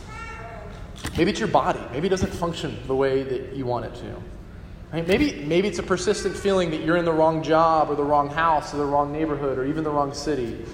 Maybe 1.15 1.29
it's 1.29 1.39
your 1.39 1.47
body. 1.47 1.79
Maybe 1.91 2.07
it 2.07 2.09
doesn't 2.09 2.33
function 2.33 2.79
the 2.87 2.95
way 2.95 3.21
that 3.21 3.53
you 3.53 3.67
want 3.67 3.85
it 3.85 3.93
to. 3.97 4.15
Right? 4.91 5.07
Maybe, 5.07 5.43
maybe 5.45 5.67
it's 5.67 5.77
a 5.77 5.83
persistent 5.83 6.35
feeling 6.35 6.71
that 6.71 6.81
you're 6.81 6.97
in 6.97 7.05
the 7.05 7.13
wrong 7.13 7.43
job 7.43 7.91
or 7.91 7.95
the 7.95 8.03
wrong 8.03 8.29
house 8.29 8.73
or 8.73 8.77
the 8.77 8.85
wrong 8.85 9.11
neighborhood 9.11 9.59
or 9.59 9.65
even 9.65 9.83
the 9.83 9.91
wrong 9.91 10.11
city. 10.11 10.65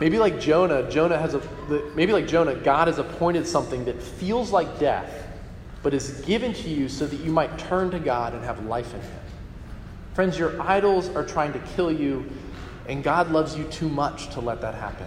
Maybe 0.00 0.18
like 0.18 0.38
Jonah, 0.38 0.90
Jonah 0.90 1.18
has 1.18 1.32
a 1.32 1.40
maybe 1.94 2.12
like 2.12 2.26
Jonah, 2.26 2.56
God 2.56 2.88
has 2.88 2.98
appointed 2.98 3.46
something 3.46 3.86
that 3.86 4.02
feels 4.02 4.50
like 4.50 4.78
death, 4.78 5.23
but 5.84 5.94
is 5.94 6.20
given 6.22 6.52
to 6.52 6.68
you 6.68 6.88
so 6.88 7.06
that 7.06 7.20
you 7.20 7.30
might 7.30 7.56
turn 7.56 7.92
to 7.92 8.00
God 8.00 8.34
and 8.34 8.44
have 8.44 8.66
life 8.66 8.92
in 8.92 9.00
Him. 9.00 9.20
Friends, 10.14 10.36
your 10.36 10.60
idols 10.60 11.08
are 11.10 11.24
trying 11.24 11.52
to 11.52 11.60
kill 11.76 11.92
you, 11.92 12.28
and 12.88 13.04
God 13.04 13.30
loves 13.30 13.56
you 13.56 13.62
too 13.66 13.88
much 13.88 14.30
to 14.30 14.40
let 14.40 14.60
that 14.62 14.74
happen. 14.74 15.06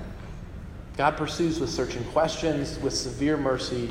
God 0.96 1.18
pursues 1.18 1.60
with 1.60 1.70
searching 1.70 2.06
questions, 2.06 2.80
with 2.80 2.94
severe 2.94 3.36
mercy, 3.36 3.90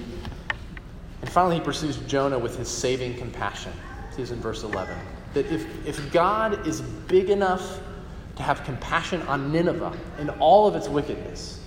and 1.21 1.31
finally, 1.31 1.57
he 1.57 1.61
pursues 1.61 1.97
Jonah 2.07 2.39
with 2.39 2.57
his 2.57 2.69
saving 2.69 3.17
compassion 3.17 3.73
is 4.19 4.31
in 4.31 4.41
verse 4.41 4.63
11. 4.63 4.97
That 5.35 5.47
if, 5.47 5.87
if 5.87 6.13
God 6.13 6.67
is 6.67 6.81
big 6.81 7.31
enough 7.31 7.81
to 8.37 8.43
have 8.43 8.65
compassion 8.65 9.21
on 9.23 9.53
Nineveh 9.53 9.93
and 10.19 10.31
all 10.39 10.67
of 10.67 10.75
its 10.75 10.89
wickedness, 10.89 11.61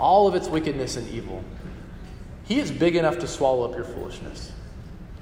all 0.00 0.26
of 0.26 0.34
its 0.34 0.48
wickedness 0.48 0.96
and 0.96 1.08
evil, 1.10 1.44
He 2.44 2.58
is 2.58 2.70
big 2.70 2.96
enough 2.96 3.18
to 3.20 3.28
swallow 3.28 3.64
up 3.64 3.76
your 3.76 3.84
foolishness, 3.84 4.50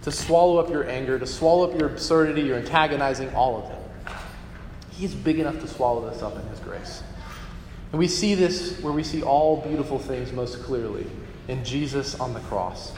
to 0.03 0.11
swallow 0.11 0.59
up 0.59 0.71
your 0.71 0.89
anger, 0.89 1.19
to 1.19 1.27
swallow 1.27 1.71
up 1.71 1.79
your 1.79 1.89
absurdity, 1.89 2.43
your 2.43 2.57
antagonizing, 2.57 3.35
all 3.35 3.63
of 3.63 3.71
it—he's 3.71 5.15
big 5.15 5.39
enough 5.39 5.61
to 5.61 5.69
swallow 5.69 6.09
this 6.09 6.23
up 6.23 6.37
in 6.37 6.47
His 6.49 6.59
grace. 6.61 7.03
And 7.93 7.99
we 7.99 8.09
see 8.09 8.35
this 8.35 8.81
where 8.81 8.93
we 8.93 9.03
see 9.03 9.23
all 9.23 9.61
beautiful 9.61 9.99
things 9.99 10.33
most 10.33 10.63
clearly 10.63 11.07
in 11.49 11.65
Jesus 11.65 12.19
on 12.19 12.35
the 12.35 12.41
cross. 12.41 12.93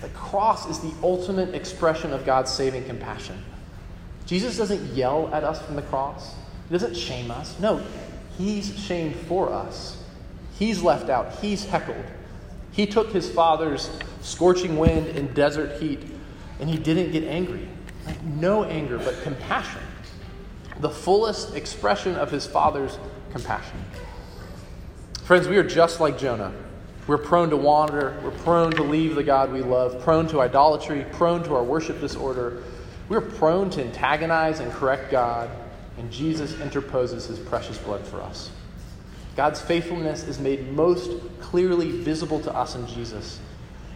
The 0.00 0.08
cross 0.10 0.68
is 0.68 0.78
the 0.78 0.92
ultimate 1.02 1.54
expression 1.54 2.12
of 2.12 2.24
God's 2.24 2.50
saving 2.50 2.84
compassion. 2.84 3.44
Jesus 4.24 4.56
doesn't 4.56 4.94
yell 4.94 5.28
at 5.34 5.44
us 5.44 5.60
from 5.60 5.76
the 5.76 5.82
cross, 5.82 6.34
He 6.68 6.72
doesn't 6.72 6.96
shame 6.96 7.30
us. 7.30 7.58
No, 7.60 7.82
He's 8.38 8.78
shamed 8.78 9.16
for 9.16 9.52
us. 9.52 10.02
He's 10.58 10.82
left 10.82 11.10
out, 11.10 11.34
He's 11.40 11.66
heckled. 11.66 12.04
He 12.72 12.86
took 12.86 13.12
His 13.12 13.30
Father's 13.30 13.90
scorching 14.22 14.78
wind 14.78 15.08
and 15.08 15.34
desert 15.34 15.80
heat, 15.82 16.00
and 16.60 16.68
He 16.68 16.78
didn't 16.78 17.12
get 17.12 17.24
angry. 17.24 17.68
Like, 18.06 18.22
no 18.22 18.64
anger, 18.64 18.98
but 18.98 19.22
compassion. 19.22 19.82
The 20.80 20.90
fullest 20.90 21.54
expression 21.54 22.16
of 22.16 22.30
His 22.30 22.46
Father's 22.46 22.98
compassion. 23.32 23.84
Friends, 25.24 25.48
we 25.48 25.56
are 25.58 25.64
just 25.64 26.00
like 26.00 26.18
Jonah. 26.18 26.52
We're 27.06 27.18
prone 27.18 27.50
to 27.50 27.56
wander. 27.56 28.20
We're 28.22 28.30
prone 28.30 28.72
to 28.72 28.82
leave 28.82 29.14
the 29.14 29.22
God 29.22 29.52
we 29.52 29.62
love, 29.62 30.00
prone 30.00 30.28
to 30.28 30.40
idolatry, 30.40 31.04
prone 31.12 31.42
to 31.44 31.54
our 31.54 31.64
worship 31.64 32.00
disorder. 32.00 32.62
We're 33.08 33.20
prone 33.20 33.70
to 33.70 33.84
antagonize 33.84 34.60
and 34.60 34.70
correct 34.72 35.10
God, 35.10 35.50
and 35.98 36.10
Jesus 36.12 36.60
interposes 36.60 37.26
his 37.26 37.38
precious 37.38 37.78
blood 37.78 38.06
for 38.06 38.20
us. 38.22 38.50
God's 39.36 39.60
faithfulness 39.60 40.24
is 40.24 40.38
made 40.38 40.72
most 40.72 41.10
clearly 41.40 41.90
visible 41.90 42.40
to 42.40 42.54
us 42.54 42.74
in 42.74 42.86
Jesus. 42.86 43.40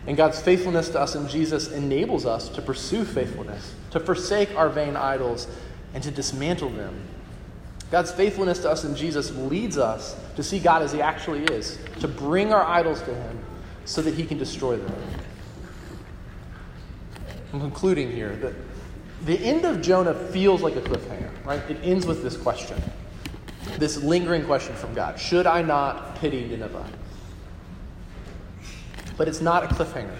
And 0.06 0.16
God's 0.16 0.40
faithfulness 0.40 0.90
to 0.90 1.00
us 1.00 1.14
in 1.14 1.28
Jesus 1.28 1.72
enables 1.72 2.26
us 2.26 2.48
to 2.50 2.62
pursue 2.62 3.04
faithfulness, 3.04 3.74
to 3.90 4.00
forsake 4.00 4.54
our 4.54 4.68
vain 4.68 4.96
idols, 4.96 5.48
and 5.94 6.02
to 6.02 6.10
dismantle 6.10 6.70
them 6.70 6.94
God's 7.94 8.10
faithfulness 8.10 8.58
to 8.60 8.70
us 8.70 8.82
in 8.82 8.96
Jesus 8.96 9.30
leads 9.36 9.78
us 9.78 10.16
to 10.34 10.42
see 10.42 10.58
God 10.58 10.82
as 10.82 10.90
He 10.90 11.00
actually 11.00 11.44
is, 11.44 11.78
to 12.00 12.08
bring 12.08 12.52
our 12.52 12.64
idols 12.64 13.00
to 13.02 13.14
Him 13.14 13.38
so 13.84 14.02
that 14.02 14.14
He 14.14 14.26
can 14.26 14.36
destroy 14.36 14.76
them. 14.76 14.94
I'm 17.52 17.60
concluding 17.60 18.10
here 18.10 18.34
that 18.36 18.52
the 19.26 19.38
end 19.38 19.64
of 19.64 19.80
Jonah 19.80 20.12
feels 20.12 20.60
like 20.60 20.74
a 20.74 20.80
cliffhanger, 20.80 21.30
right? 21.44 21.60
It 21.70 21.78
ends 21.84 22.04
with 22.04 22.24
this 22.24 22.36
question, 22.36 22.82
this 23.78 24.02
lingering 24.02 24.44
question 24.44 24.74
from 24.74 24.92
God 24.92 25.18
Should 25.18 25.46
I 25.46 25.62
not 25.62 26.16
pity 26.16 26.48
Nineveh? 26.48 26.84
But 29.16 29.28
it's 29.28 29.40
not 29.40 29.64
a 29.64 29.66
cliffhanger. 29.68 30.16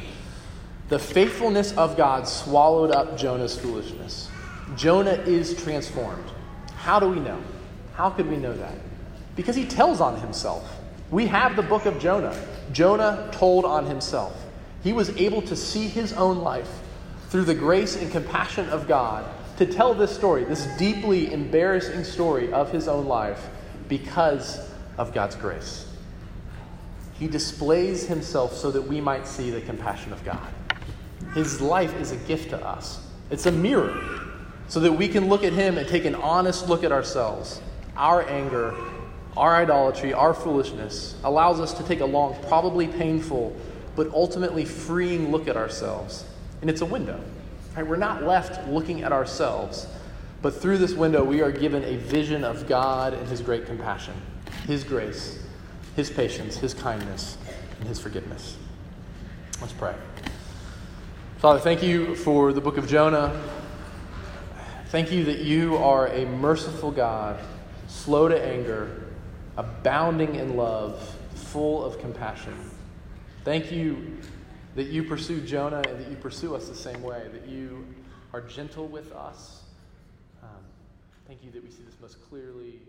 The 0.89 0.99
faithfulness 0.99 1.77
of 1.77 1.97
God 1.97 2.29
swallowed 2.29 2.91
up 2.91 3.17
Jonah's 3.17 3.59
foolishness. 3.59 4.29
Jonah 4.77 5.13
is 5.13 5.61
transformed. 5.63 6.31
How 6.77 7.01
do 7.01 7.09
we 7.09 7.21
know? 7.21 7.41
How 7.95 8.11
could 8.11 8.29
we 8.29 8.37
know 8.37 8.53
that? 8.53 8.75
Because 9.37 9.57
he 9.57 9.65
tells 9.65 10.01
on 10.01 10.21
himself. 10.21 10.81
We 11.11 11.27
have 11.27 11.57
the 11.57 11.63
book 11.63 11.87
of 11.87 11.99
Jonah. 11.99 12.37
Jonah 12.73 13.29
told 13.33 13.65
on 13.65 13.87
himself. 13.87 14.45
He 14.83 14.93
was 14.93 15.11
able 15.17 15.43
to 15.43 15.57
see 15.57 15.89
his 15.89 16.13
own 16.13 16.39
life 16.39 16.69
through 17.29 17.45
the 17.45 17.55
grace 17.55 17.97
and 17.97 18.11
compassion 18.13 18.69
of 18.69 18.87
God 18.87 19.25
to 19.57 19.67
tell 19.67 19.95
this 19.95 20.15
story, 20.15 20.45
this 20.45 20.67
deeply 20.77 21.33
embarrassing 21.33 22.05
story 22.05 22.53
of 22.53 22.71
his 22.71 22.89
own 22.89 23.07
life, 23.07 23.49
because 23.89 24.71
of 24.99 25.13
God's 25.15 25.37
grace. 25.37 25.87
He 27.19 27.29
displays 27.29 28.07
himself 28.07 28.55
so 28.55 28.71
that 28.71 28.83
we 28.83 29.01
might 29.01 29.27
see 29.27 29.51
the 29.51 29.61
compassion 29.61 30.13
of 30.13 30.25
God. 30.25 30.49
His 31.35 31.61
life 31.61 31.95
is 32.01 32.13
a 32.13 32.17
gift 32.17 32.51
to 32.51 32.67
us, 32.67 33.07
it's 33.31 33.47
a 33.47 33.53
mirror 33.53 34.21
so 34.69 34.81
that 34.81 34.93
we 34.93 35.09
can 35.09 35.29
look 35.29 35.45
at 35.45 35.53
him 35.53 35.77
and 35.77 35.87
take 35.87 36.05
an 36.05 36.15
honest 36.15 36.69
look 36.69 36.85
at 36.85 36.93
ourselves 36.93 37.61
our 37.97 38.29
anger, 38.29 38.75
our 39.37 39.57
idolatry, 39.57 40.13
our 40.13 40.35
foolishness 40.35 41.15
allows 41.25 41.61
us 41.61 41.73
to 41.75 41.85
take 41.85 42.01
a 42.01 42.05
long, 42.05 42.37
probably 42.49 42.89
painful, 42.89 43.55
but 43.95 44.09
ultimately 44.13 44.65
freeing 44.65 45.31
look 45.31 45.49
at 45.49 45.57
ourselves. 45.57 46.25
And 46.61 46.69
it's 46.69 46.81
a 46.81 46.87
window. 46.87 47.21
Right? 47.77 47.87
We're 47.87 47.97
not 47.97 48.25
left 48.25 48.69
looking 48.69 49.03
at 49.03 49.13
ourselves, 49.13 49.87
but 50.43 50.55
through 50.55 50.79
this 50.79 50.93
window, 50.93 51.23
we 51.25 51.41
are 51.41 51.53
given 51.53 51.85
a 51.85 51.97
vision 51.97 52.45
of 52.45 52.67
God 52.67 53.15
and 53.15 53.29
His 53.29 53.41
great 53.41 53.67
compassion, 53.67 54.15
His 54.67 54.85
grace, 54.85 55.39
His 55.97 56.11
patience, 56.11 56.57
His 56.57 56.75
kindness, 56.75 57.39
and 57.79 57.89
His 57.89 58.01
forgiveness. 58.01 58.57
Let's 59.61 59.73
pray. 59.73 59.95
Father, 61.39 61.61
thank 61.61 61.83
you 61.83 62.15
for 62.17 62.53
the 62.53 62.61
book 62.61 62.77
of 62.77 62.89
Jonah. 62.89 63.41
Thank 64.87 65.13
you 65.13 65.25
that 65.25 65.41
you 65.41 65.77
are 65.77 66.09
a 66.09 66.25
merciful 66.25 66.91
God 66.91 67.41
slow 67.89 68.29
to 68.29 68.45
anger, 68.45 69.05
abounding 69.57 70.37
in 70.37 70.57
love, 70.57 71.17
full 71.35 71.85
of 71.85 71.99
compassion. 71.99 72.55
Thank 73.45 73.71
you 73.71 74.19
that 74.75 74.87
you 74.87 75.05
pursue 75.05 75.41
Jonah 75.41 75.83
and 75.89 76.01
that 76.01 76.11
you 76.11 76.17
pursue 76.17 76.55
us 76.55 76.69
the 76.69 76.75
same 76.75 77.03
way, 77.03 77.29
that 77.33 77.47
you 77.47 77.87
are 78.33 78.41
gentle 78.41 78.89
with 78.89 79.13
us, 79.13 79.63
um, 80.43 80.49
Thank 81.27 81.45
you 81.45 81.51
that 81.53 81.63
we 81.63 81.71
see 81.71 81.83
this 81.87 81.95
most 82.03 82.19
clearly 82.29 82.81